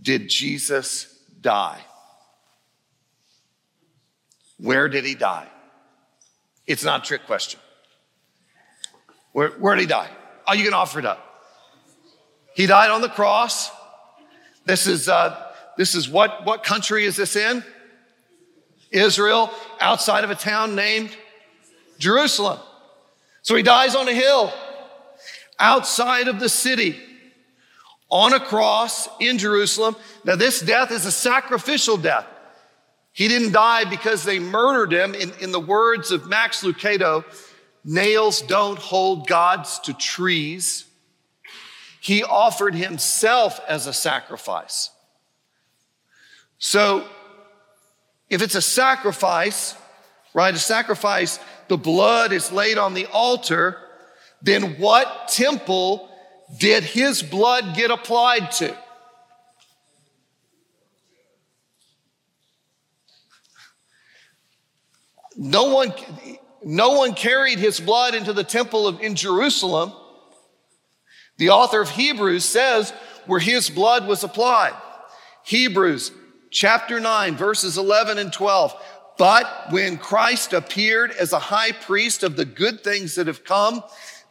did 0.00 0.28
Jesus 0.28 1.20
die? 1.40 1.80
Where 4.58 4.88
did 4.88 5.04
he 5.04 5.14
die? 5.14 5.48
It's 6.66 6.84
not 6.84 7.02
a 7.02 7.04
trick 7.06 7.26
question. 7.26 7.60
Where, 9.32 9.50
where 9.50 9.74
did 9.74 9.82
he 9.82 9.86
die? 9.86 10.10
Oh, 10.46 10.54
you 10.54 10.64
can 10.64 10.74
offer 10.74 10.98
it 10.98 11.06
up. 11.06 11.22
He 12.54 12.66
died 12.66 12.90
on 12.90 13.02
the 13.02 13.08
cross. 13.08 13.70
This 14.64 14.86
is, 14.86 15.08
uh, 15.08 15.52
this 15.76 15.94
is 15.94 16.08
what, 16.08 16.44
what 16.44 16.64
country 16.64 17.04
is 17.04 17.16
this 17.16 17.36
in? 17.36 17.62
Israel, 18.90 19.50
outside 19.80 20.24
of 20.24 20.30
a 20.30 20.34
town 20.34 20.74
named 20.74 21.10
Jerusalem. 21.98 22.58
So 23.42 23.54
he 23.54 23.62
dies 23.62 23.94
on 23.94 24.08
a 24.08 24.12
hill 24.12 24.52
outside 25.58 26.28
of 26.28 26.40
the 26.40 26.48
city 26.48 26.98
on 28.08 28.32
a 28.32 28.40
cross 28.40 29.08
in 29.20 29.38
Jerusalem. 29.38 29.96
Now, 30.24 30.36
this 30.36 30.60
death 30.60 30.90
is 30.90 31.06
a 31.06 31.12
sacrificial 31.12 31.96
death. 31.96 32.26
He 33.16 33.28
didn't 33.28 33.52
die 33.52 33.84
because 33.84 34.24
they 34.24 34.38
murdered 34.38 34.92
him. 34.92 35.14
In, 35.14 35.32
in 35.40 35.50
the 35.50 35.58
words 35.58 36.10
of 36.10 36.28
Max 36.28 36.62
Lucado, 36.62 37.24
nails 37.82 38.42
don't 38.42 38.78
hold 38.78 39.26
gods 39.26 39.78
to 39.80 39.94
trees. 39.94 40.84
He 42.02 42.22
offered 42.22 42.74
himself 42.74 43.58
as 43.66 43.86
a 43.86 43.94
sacrifice. 43.94 44.90
So, 46.58 47.08
if 48.28 48.42
it's 48.42 48.54
a 48.54 48.60
sacrifice, 48.60 49.74
right, 50.34 50.54
a 50.54 50.58
sacrifice, 50.58 51.40
the 51.68 51.78
blood 51.78 52.32
is 52.32 52.52
laid 52.52 52.76
on 52.76 52.92
the 52.92 53.06
altar, 53.06 53.78
then 54.42 54.74
what 54.76 55.28
temple 55.28 56.10
did 56.58 56.84
his 56.84 57.22
blood 57.22 57.74
get 57.74 57.90
applied 57.90 58.52
to? 58.52 58.76
No 65.36 65.74
one, 65.74 65.92
no 66.64 66.92
one 66.92 67.14
carried 67.14 67.58
his 67.58 67.78
blood 67.80 68.14
into 68.14 68.32
the 68.32 68.44
temple 68.44 68.86
of, 68.86 69.00
in 69.00 69.14
Jerusalem. 69.14 69.92
The 71.36 71.50
author 71.50 71.80
of 71.80 71.90
Hebrews 71.90 72.44
says 72.44 72.92
where 73.26 73.40
his 73.40 73.68
blood 73.68 74.06
was 74.06 74.24
applied. 74.24 74.74
Hebrews 75.44 76.12
chapter 76.50 76.98
9, 76.98 77.36
verses 77.36 77.76
11 77.76 78.18
and 78.18 78.32
12. 78.32 78.74
But 79.18 79.70
when 79.70 79.98
Christ 79.98 80.52
appeared 80.52 81.10
as 81.12 81.32
a 81.32 81.38
high 81.38 81.72
priest 81.72 82.22
of 82.22 82.36
the 82.36 82.44
good 82.44 82.82
things 82.82 83.14
that 83.14 83.26
have 83.26 83.44
come, 83.44 83.82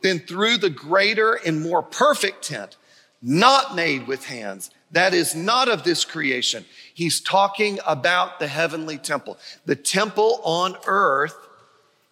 then 0.02 0.20
through 0.20 0.58
the 0.58 0.70
greater 0.70 1.34
and 1.34 1.62
more 1.62 1.82
perfect 1.82 2.44
tent, 2.44 2.78
not 3.22 3.76
made 3.76 4.08
with 4.08 4.26
hands, 4.26 4.70
that 4.92 5.14
is 5.14 5.36
not 5.36 5.68
of 5.68 5.84
this 5.84 6.06
creation. 6.06 6.66
He's 6.96 7.20
talking 7.20 7.80
about 7.86 8.40
the 8.40 8.48
heavenly 8.48 8.98
temple. 8.98 9.38
The 9.66 9.76
temple 9.76 10.40
on 10.46 10.78
earth 10.88 11.36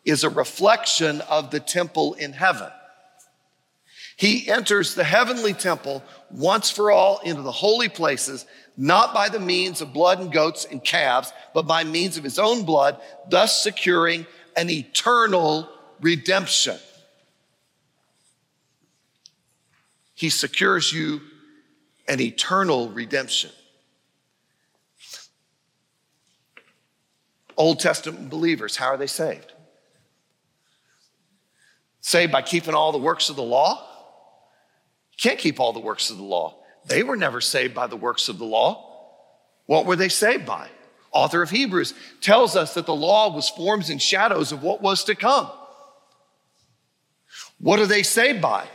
is 0.03 0.25
a 0.25 0.29
reflection 0.29 1.21
of 1.21 1.51
the 1.51 1.61
temple 1.61 2.15
in 2.15 2.33
heaven. 2.33 2.69
He 4.17 4.49
enters 4.49 4.93
the 4.93 5.05
heavenly 5.05 5.53
temple 5.53 6.03
once 6.29 6.69
for 6.69 6.91
all 6.91 7.19
into 7.19 7.43
the 7.43 7.51
holy 7.51 7.87
places, 7.87 8.45
not 8.75 9.13
by 9.13 9.29
the 9.29 9.39
means 9.39 9.79
of 9.79 9.93
blood 9.93 10.19
and 10.19 10.33
goats 10.33 10.65
and 10.65 10.83
calves, 10.83 11.31
but 11.53 11.65
by 11.65 11.85
means 11.85 12.17
of 12.17 12.25
his 12.25 12.37
own 12.37 12.63
blood, 12.63 12.99
thus 13.29 13.63
securing 13.63 14.25
an 14.57 14.69
eternal 14.69 15.69
redemption. 16.01 16.77
He 20.13 20.29
secures 20.29 20.91
you 20.91 21.21
an 22.09 22.19
eternal 22.19 22.89
redemption. 22.89 23.51
Old 27.57 27.79
Testament 27.79 28.29
believers, 28.29 28.75
how 28.75 28.87
are 28.87 28.97
they 28.97 29.07
saved? 29.07 29.53
Saved 32.01 32.31
by 32.31 32.41
keeping 32.41 32.73
all 32.73 32.91
the 32.91 32.97
works 32.97 33.29
of 33.29 33.35
the 33.35 33.43
law? 33.43 33.87
You 35.11 35.17
can't 35.29 35.39
keep 35.39 35.59
all 35.59 35.73
the 35.73 35.79
works 35.79 36.09
of 36.09 36.17
the 36.17 36.23
law. 36.23 36.57
They 36.85 37.03
were 37.03 37.15
never 37.15 37.39
saved 37.39 37.73
by 37.73 37.87
the 37.87 37.95
works 37.95 38.27
of 38.29 38.37
the 38.37 38.45
law. 38.45 38.89
What 39.65 39.85
were 39.85 39.95
they 39.95 40.09
saved 40.09 40.45
by? 40.45 40.69
Author 41.11 41.43
of 41.43 41.51
Hebrews 41.51 41.93
tells 42.21 42.55
us 42.55 42.73
that 42.73 42.85
the 42.85 42.95
law 42.95 43.33
was 43.33 43.49
forms 43.49 43.89
and 43.89 44.01
shadows 44.01 44.51
of 44.51 44.63
what 44.63 44.81
was 44.81 45.03
to 45.05 45.15
come. 45.15 45.49
What 47.59 47.79
are 47.79 47.85
they 47.85 48.03
saved 48.03 48.41
by? 48.41 48.67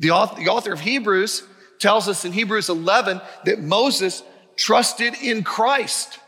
The 0.00 0.10
author, 0.10 0.36
the 0.36 0.48
author 0.48 0.72
of 0.72 0.80
Hebrews 0.80 1.44
tells 1.78 2.08
us 2.08 2.24
in 2.24 2.32
Hebrews 2.32 2.68
11 2.68 3.20
that 3.44 3.60
Moses 3.60 4.22
trusted 4.56 5.14
in 5.22 5.44
Christ. 5.44 6.18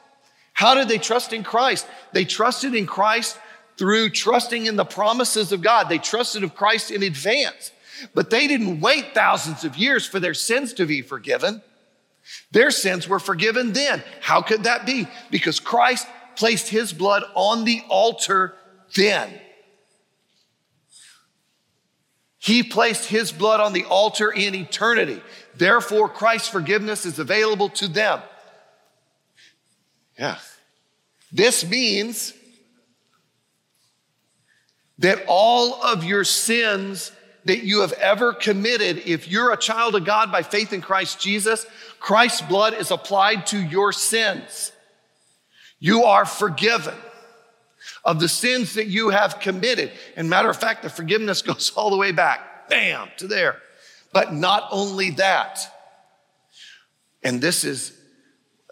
How 0.54 0.74
did 0.74 0.88
they 0.88 0.98
trust 0.98 1.32
in 1.32 1.42
Christ? 1.42 1.86
They 2.12 2.24
trusted 2.24 2.74
in 2.74 2.86
Christ 2.86 3.38
through 3.76 4.10
trusting 4.10 4.66
in 4.66 4.76
the 4.76 4.84
promises 4.84 5.52
of 5.52 5.60
God. 5.60 5.88
They 5.88 5.98
trusted 5.98 6.44
of 6.44 6.54
Christ 6.54 6.90
in 6.90 7.02
advance. 7.02 7.72
But 8.14 8.30
they 8.30 8.46
didn't 8.46 8.80
wait 8.80 9.14
thousands 9.14 9.64
of 9.64 9.76
years 9.76 10.06
for 10.06 10.20
their 10.20 10.34
sins 10.34 10.72
to 10.74 10.86
be 10.86 11.02
forgiven. 11.02 11.60
Their 12.52 12.70
sins 12.70 13.08
were 13.08 13.18
forgiven 13.18 13.72
then. 13.72 14.02
How 14.20 14.42
could 14.42 14.64
that 14.64 14.86
be? 14.86 15.06
Because 15.30 15.60
Christ 15.60 16.06
placed 16.36 16.68
his 16.68 16.92
blood 16.92 17.24
on 17.34 17.64
the 17.64 17.82
altar 17.88 18.54
then. 18.94 19.40
He 22.38 22.62
placed 22.62 23.08
his 23.08 23.32
blood 23.32 23.60
on 23.60 23.72
the 23.72 23.84
altar 23.84 24.30
in 24.30 24.54
eternity. 24.54 25.20
Therefore, 25.56 26.08
Christ's 26.08 26.48
forgiveness 26.48 27.06
is 27.06 27.18
available 27.18 27.70
to 27.70 27.88
them. 27.88 28.20
Yeah. 30.18 30.38
This 31.32 31.68
means 31.68 32.32
that 34.98 35.24
all 35.26 35.82
of 35.82 36.04
your 36.04 36.24
sins 36.24 37.10
that 37.44 37.64
you 37.64 37.80
have 37.80 37.92
ever 37.94 38.32
committed, 38.32 38.98
if 39.06 39.28
you're 39.28 39.52
a 39.52 39.56
child 39.56 39.94
of 39.94 40.04
God 40.04 40.32
by 40.32 40.42
faith 40.42 40.72
in 40.72 40.80
Christ 40.80 41.20
Jesus, 41.20 41.66
Christ's 41.98 42.42
blood 42.42 42.74
is 42.74 42.90
applied 42.90 43.46
to 43.48 43.58
your 43.58 43.92
sins. 43.92 44.72
You 45.78 46.04
are 46.04 46.24
forgiven 46.24 46.94
of 48.04 48.20
the 48.20 48.28
sins 48.28 48.74
that 48.74 48.86
you 48.86 49.10
have 49.10 49.40
committed. 49.40 49.92
And 50.16 50.30
matter 50.30 50.48
of 50.48 50.56
fact, 50.56 50.82
the 50.82 50.90
forgiveness 50.90 51.42
goes 51.42 51.72
all 51.74 51.90
the 51.90 51.96
way 51.96 52.12
back, 52.12 52.68
bam, 52.68 53.08
to 53.18 53.26
there. 53.26 53.60
But 54.12 54.32
not 54.32 54.68
only 54.70 55.10
that, 55.10 55.66
and 57.22 57.40
this 57.40 57.64
is 57.64 57.98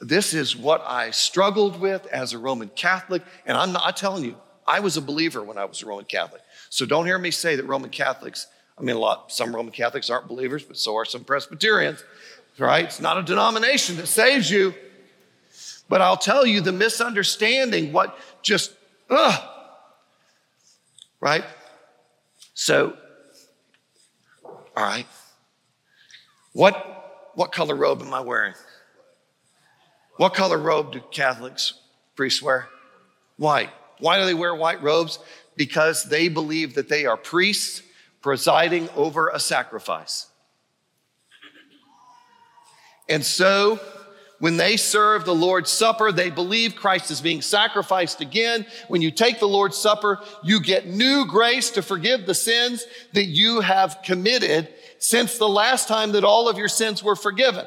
this 0.03 0.35
is 0.35 0.57
what 0.57 0.83
I 0.87 1.11
struggled 1.12 1.81
with 1.81 2.07
as 2.07 2.33
a 2.33 2.38
Roman 2.38 2.69
Catholic, 2.69 3.23
and 3.47 3.57
I'm 3.57 3.73
not 3.73 3.83
I'm 3.87 3.95
telling 3.95 4.25
you, 4.25 4.37
I 4.67 4.81
was 4.81 4.97
a 4.97 5.03
believer 5.03 5.43
when 5.43 5.57
I 5.57 5.65
was 5.65 5.83
a 5.83 5.87
Roman 5.87 6.05
Catholic. 6.05 6.43
So 6.69 6.85
don't 6.85 7.07
hear 7.07 7.19
me 7.19 7.31
say 7.31 7.57
that 7.57 7.65
Roman 7.65 7.91
Catholics 7.91 8.47
I 8.79 8.83
mean, 8.83 8.97
a 8.97 8.99
lot, 8.99 9.31
some 9.31 9.55
Roman 9.55 9.73
Catholics 9.73 10.11
aren't 10.11 10.29
believers, 10.29 10.65
but 10.65 10.77
so 10.77 10.97
are 10.97 11.05
some 11.05 11.25
Presbyterians, 11.25 12.03
right? 12.59 12.85
It's 12.85 13.01
not 13.01 13.19
a 13.19 13.23
denomination 13.23 13.97
that 13.97 14.09
saves 14.09 14.51
you. 14.51 14.75
But 15.88 16.01
I'll 16.01 16.17
tell 16.17 16.47
you 16.47 16.61
the 16.61 16.73
misunderstanding, 16.73 17.93
what 17.93 18.19
just, 18.41 18.73
ugh, 19.11 19.41
right? 21.21 21.45
So, 22.55 22.97
all 24.45 24.85
right. 24.85 25.07
What, 26.55 27.31
what 27.35 27.53
color 27.53 27.77
robe 27.77 28.01
am 28.01 28.15
I 28.15 28.21
wearing? 28.21 28.55
What 30.16 30.35
color 30.35 30.59
robe 30.59 30.92
do 30.92 31.01
Catholics, 31.11 31.75
priests 32.16 32.42
wear? 32.42 32.68
White. 33.37 33.70
Why 33.98 34.18
do 34.18 34.27
they 34.27 34.35
wear 34.35 34.55
white 34.55 34.83
robes? 34.83 35.18
Because 35.57 36.05
they 36.05 36.29
believe 36.29 36.75
that 36.75 36.88
they 36.88 37.07
are 37.07 37.16
priests 37.16 37.83
presiding 38.20 38.88
over 38.96 39.29
a 39.29 39.40
sacrifice. 39.40 40.27
And 43.09 43.25
so, 43.25 43.81
when 44.38 44.57
they 44.57 44.77
serve 44.77 45.25
the 45.25 45.35
Lord's 45.35 45.70
Supper, 45.70 46.11
they 46.11 46.31
believe 46.31 46.75
Christ 46.75 47.12
is 47.12 47.20
being 47.20 47.42
sacrificed 47.42 48.20
again. 48.20 48.66
When 48.88 49.01
you 49.01 49.12
take 49.12 49.38
the 49.38 49.46
Lord's 49.46 49.77
Supper, 49.77 50.20
you 50.42 50.61
get 50.61 50.87
new 50.87 51.27
grace 51.27 51.70
to 51.70 51.83
forgive 51.83 52.27
the 52.27 52.35
sins 52.35 52.85
that 53.12 53.27
you 53.27 53.61
have 53.61 53.98
committed 54.05 54.68
since 54.98 55.38
the 55.38 55.48
last 55.48 55.87
time 55.87 56.12
that 56.12 56.25
all 56.25 56.48
of 56.48 56.59
your 56.59 56.68
sins 56.68 57.05
were 57.05 57.14
forgiven. 57.14 57.66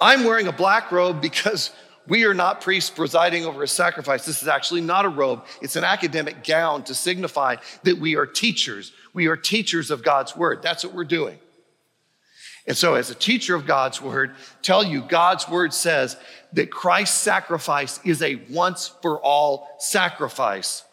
I'm 0.00 0.24
wearing 0.24 0.46
a 0.46 0.52
black 0.52 0.90
robe 0.90 1.20
because 1.20 1.70
we 2.08 2.24
are 2.24 2.34
not 2.34 2.60
priests 2.60 2.90
presiding 2.90 3.44
over 3.44 3.62
a 3.62 3.68
sacrifice. 3.68 4.24
This 4.24 4.42
is 4.42 4.48
actually 4.48 4.80
not 4.80 5.04
a 5.04 5.08
robe, 5.08 5.44
it's 5.60 5.76
an 5.76 5.84
academic 5.84 6.44
gown 6.44 6.82
to 6.84 6.94
signify 6.94 7.56
that 7.84 7.98
we 7.98 8.16
are 8.16 8.26
teachers. 8.26 8.92
We 9.12 9.26
are 9.26 9.36
teachers 9.36 9.90
of 9.90 10.02
God's 10.02 10.36
word. 10.36 10.62
That's 10.62 10.84
what 10.84 10.94
we're 10.94 11.04
doing. 11.04 11.38
And 12.66 12.76
so, 12.76 12.94
as 12.94 13.10
a 13.10 13.14
teacher 13.14 13.54
of 13.54 13.66
God's 13.66 14.00
word, 14.00 14.34
tell 14.62 14.84
you 14.84 15.02
God's 15.02 15.48
word 15.48 15.72
says 15.72 16.16
that 16.52 16.70
Christ's 16.70 17.18
sacrifice 17.18 17.98
is 18.04 18.22
a 18.22 18.36
once 18.50 18.92
for 19.02 19.18
all 19.20 19.68
sacrifice. 19.78 20.84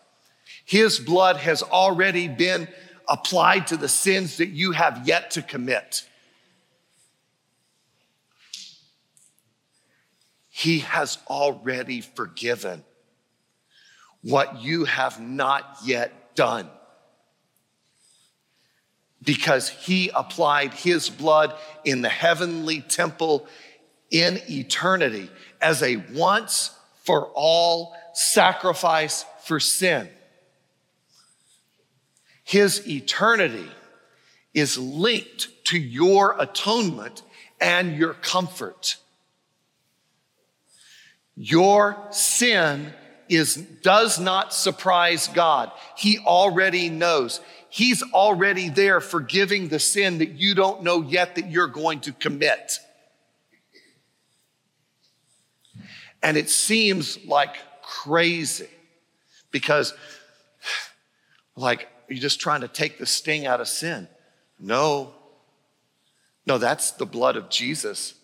His 0.65 1.00
blood 1.00 1.38
has 1.38 1.63
already 1.63 2.28
been 2.28 2.67
applied 3.08 3.67
to 3.67 3.78
the 3.78 3.88
sins 3.88 4.38
that 4.38 4.50
you 4.50 4.72
have 4.72 5.08
yet 5.08 5.32
to 5.32 5.41
commit. 5.41 6.08
He 10.58 10.80
has 10.80 11.20
already 11.28 12.02
forgiven 12.02 12.84
what 14.24 14.60
you 14.60 14.86
have 14.86 15.20
not 15.20 15.78
yet 15.86 16.36
done. 16.36 16.67
Because 19.24 19.70
he 19.70 20.10
applied 20.15 20.74
his 20.74 21.12
blood 21.12 21.54
in 21.86 22.02
the 22.02 22.10
heavenly 22.10 22.82
temple 22.82 23.46
in 24.10 24.39
eternity 24.50 25.30
as 25.62 25.84
a 25.84 25.98
once 26.15 26.72
for 27.04 27.28
all 27.36 27.96
sacrifice 28.15 29.26
for 29.43 29.60
sin. 29.60 30.10
His 32.43 32.89
eternity 32.89 33.70
is 34.56 34.76
linked 34.80 35.50
to 35.65 35.78
your 35.78 36.36
atonement 36.39 37.22
and 37.62 37.96
your 37.96 38.15
comfort. 38.15 38.98
Your 41.39 41.95
sin 42.10 42.91
is, 43.30 43.56
does 43.56 44.19
not 44.19 44.54
surprise 44.54 45.28
God. 45.28 45.71
He 45.95 46.17
already 46.17 46.89
knows. 46.89 47.41
He's 47.69 48.02
already 48.02 48.69
there 48.69 49.00
forgiving 49.00 49.67
the 49.67 49.78
sin 49.78 50.17
that 50.17 50.32
you 50.32 50.56
don't 50.56 50.82
know 50.82 51.04
yet 51.04 51.36
that 51.36 51.52
you're 51.52 51.67
going 51.67 52.00
to 52.02 52.12
commit. 52.12 52.80
And 56.23 56.38
it 56.38 56.50
seems 56.50 57.23
like 57.23 57.56
crazy 57.84 58.69
because, 59.52 59.93
like, 61.56 61.88
you're 62.10 62.19
just 62.19 62.39
trying 62.39 62.62
to 62.62 62.67
take 62.67 62.97
the 62.97 63.06
sting 63.06 63.45
out 63.45 63.62
of 63.62 63.67
sin. 63.67 64.08
No. 64.60 65.13
No, 66.47 66.58
that's 66.58 66.91
the 66.91 67.06
blood 67.06 67.36
of 67.36 67.50
Jesus 67.50 68.15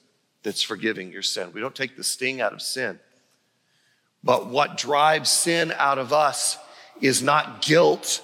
that's 0.43 0.61
forgiving 0.61 1.11
your 1.11 1.21
sin. 1.21 1.51
We 1.53 1.61
don't 1.61 1.75
take 1.75 1.95
the 1.95 2.03
sting 2.03 2.41
out 2.41 2.53
of 2.53 2.61
sin. 2.61 2.99
But 4.23 4.47
what 4.47 4.77
drives 4.77 5.29
sin 5.29 5.73
out 5.77 5.97
of 5.97 6.13
us 6.13 6.57
is 7.01 7.21
not 7.21 7.61
guilt, 7.61 8.21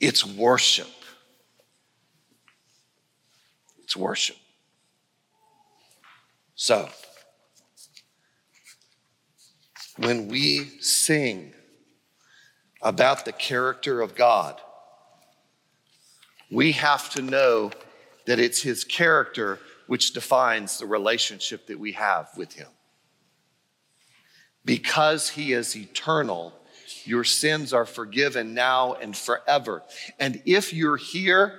it's 0.00 0.24
worship. 0.24 0.88
It's 3.84 3.96
worship. 3.96 4.36
So, 6.54 6.88
when 9.98 10.28
we 10.28 10.64
sing 10.80 11.52
about 12.80 13.24
the 13.24 13.32
character 13.32 14.00
of 14.00 14.14
God, 14.14 14.60
we 16.50 16.72
have 16.72 17.10
to 17.10 17.22
know 17.22 17.70
that 18.26 18.38
it's 18.38 18.62
His 18.62 18.84
character 18.84 19.58
which 19.92 20.14
defines 20.14 20.78
the 20.78 20.86
relationship 20.86 21.66
that 21.66 21.78
we 21.78 21.92
have 21.92 22.26
with 22.34 22.54
Him. 22.54 22.68
Because 24.64 25.28
He 25.28 25.52
is 25.52 25.76
eternal, 25.76 26.54
your 27.04 27.24
sins 27.24 27.74
are 27.74 27.84
forgiven 27.84 28.54
now 28.54 28.94
and 28.94 29.14
forever. 29.14 29.82
And 30.18 30.40
if 30.46 30.72
you're 30.72 30.96
here 30.96 31.58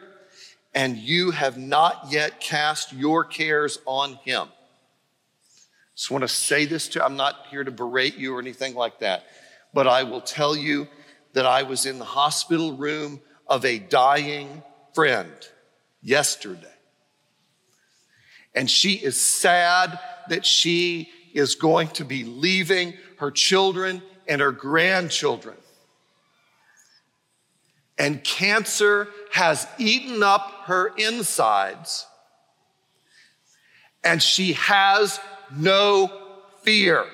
and 0.73 0.97
you 0.97 1.29
have 1.29 1.59
not 1.59 2.07
yet 2.09 2.39
cast 2.39 2.91
your 2.91 3.23
cares 3.23 3.77
on 3.85 4.15
Him, 4.25 4.47
I 4.47 5.95
just 5.95 6.09
want 6.09 6.23
to 6.23 6.27
say 6.27 6.65
this 6.65 6.87
to 6.87 7.05
I'm 7.05 7.15
not 7.15 7.35
here 7.51 7.63
to 7.63 7.69
berate 7.69 8.17
you 8.17 8.35
or 8.35 8.39
anything 8.39 8.73
like 8.73 8.97
that, 9.01 9.25
but 9.75 9.85
I 9.85 10.01
will 10.01 10.21
tell 10.21 10.57
you 10.57 10.87
that 11.33 11.45
I 11.45 11.61
was 11.61 11.85
in 11.85 11.99
the 11.99 12.05
hospital 12.05 12.75
room 12.75 13.21
of 13.45 13.63
a 13.63 13.77
dying 13.77 14.63
friend 14.95 15.31
yesterday. 16.01 16.72
And 18.55 18.69
she 18.69 18.93
is 18.93 19.19
sad 19.19 19.99
that 20.29 20.45
she 20.45 21.09
is 21.33 21.55
going 21.55 21.87
to 21.89 22.05
be 22.05 22.23
leaving 22.23 22.93
her 23.17 23.31
children 23.31 24.01
and 24.27 24.41
her 24.41 24.51
grandchildren. 24.51 25.55
And 27.97 28.23
cancer 28.23 29.07
has 29.31 29.67
eaten 29.77 30.23
up 30.23 30.51
her 30.65 30.93
insides, 30.97 32.07
and 34.03 34.21
she 34.21 34.53
has 34.53 35.19
no 35.55 36.11
fear. 36.63 37.05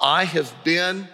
I 0.00 0.24
have 0.24 0.52
been 0.64 1.08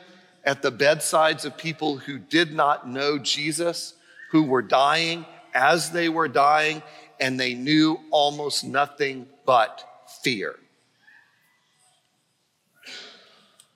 at 0.44 0.62
the 0.62 0.70
bedsides 0.70 1.44
of 1.44 1.56
people 1.56 1.98
who 1.98 2.18
did 2.18 2.52
not 2.52 2.88
know 2.88 3.18
Jesus, 3.18 3.94
who 4.34 4.42
were 4.42 4.62
dying 4.62 5.24
as 5.54 5.92
they 5.92 6.08
were 6.08 6.26
dying, 6.26 6.82
and 7.20 7.38
they 7.38 7.54
knew 7.54 8.00
almost 8.10 8.64
nothing 8.64 9.28
but 9.46 9.88
fear. 10.24 10.56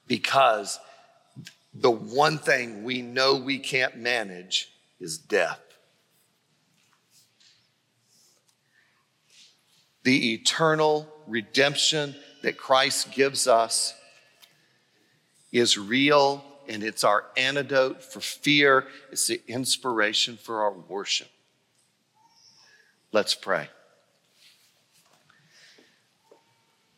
Because 0.08 0.80
the 1.72 1.92
one 1.92 2.38
thing 2.38 2.82
we 2.82 3.02
know 3.02 3.36
we 3.36 3.60
can't 3.60 3.98
manage 3.98 4.72
is 4.98 5.16
death. 5.16 5.60
The 10.02 10.34
eternal 10.34 11.06
redemption 11.28 12.16
that 12.42 12.58
Christ 12.58 13.12
gives 13.12 13.46
us 13.46 13.94
is 15.52 15.78
real 15.78 16.44
and 16.68 16.82
it's 16.82 17.04
our 17.04 17.24
antidote 17.36 18.02
for 18.02 18.20
fear. 18.20 18.86
It's 19.10 19.26
the 19.26 19.40
inspiration 19.48 20.36
for 20.36 20.62
our 20.62 20.72
worship. 20.72 21.28
Let's 23.12 23.34
pray. 23.34 23.68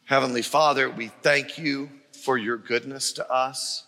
Heavenly 0.04 0.42
Father, 0.42 0.90
we 0.90 1.06
thank 1.06 1.56
you 1.56 1.88
for 2.24 2.36
your 2.36 2.56
goodness 2.56 3.12
to 3.12 3.30
us. 3.30 3.84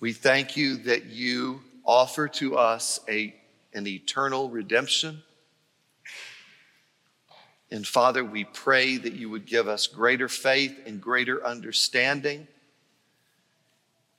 We 0.00 0.14
thank 0.14 0.56
you 0.56 0.78
that 0.84 1.04
you 1.04 1.60
offer 1.84 2.26
to 2.26 2.56
us 2.56 3.00
a, 3.06 3.34
an 3.74 3.86
eternal 3.86 4.48
redemption. 4.48 5.22
And 7.70 7.86
Father, 7.86 8.24
we 8.24 8.44
pray 8.44 8.96
that 8.96 9.12
you 9.12 9.30
would 9.30 9.46
give 9.46 9.68
us 9.68 9.86
greater 9.86 10.28
faith 10.28 10.76
and 10.86 11.00
greater 11.00 11.44
understanding, 11.44 12.48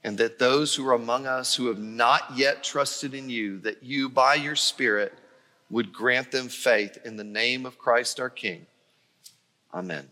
and 0.03 0.17
that 0.17 0.39
those 0.39 0.73
who 0.73 0.87
are 0.87 0.93
among 0.93 1.27
us 1.27 1.55
who 1.55 1.67
have 1.67 1.79
not 1.79 2.35
yet 2.35 2.63
trusted 2.63 3.13
in 3.13 3.29
you, 3.29 3.59
that 3.59 3.83
you, 3.83 4.09
by 4.09 4.35
your 4.35 4.55
Spirit, 4.55 5.13
would 5.69 5.93
grant 5.93 6.31
them 6.31 6.47
faith 6.49 6.97
in 7.05 7.17
the 7.17 7.23
name 7.23 7.65
of 7.65 7.77
Christ 7.77 8.19
our 8.19 8.29
King. 8.29 8.65
Amen. 9.73 10.09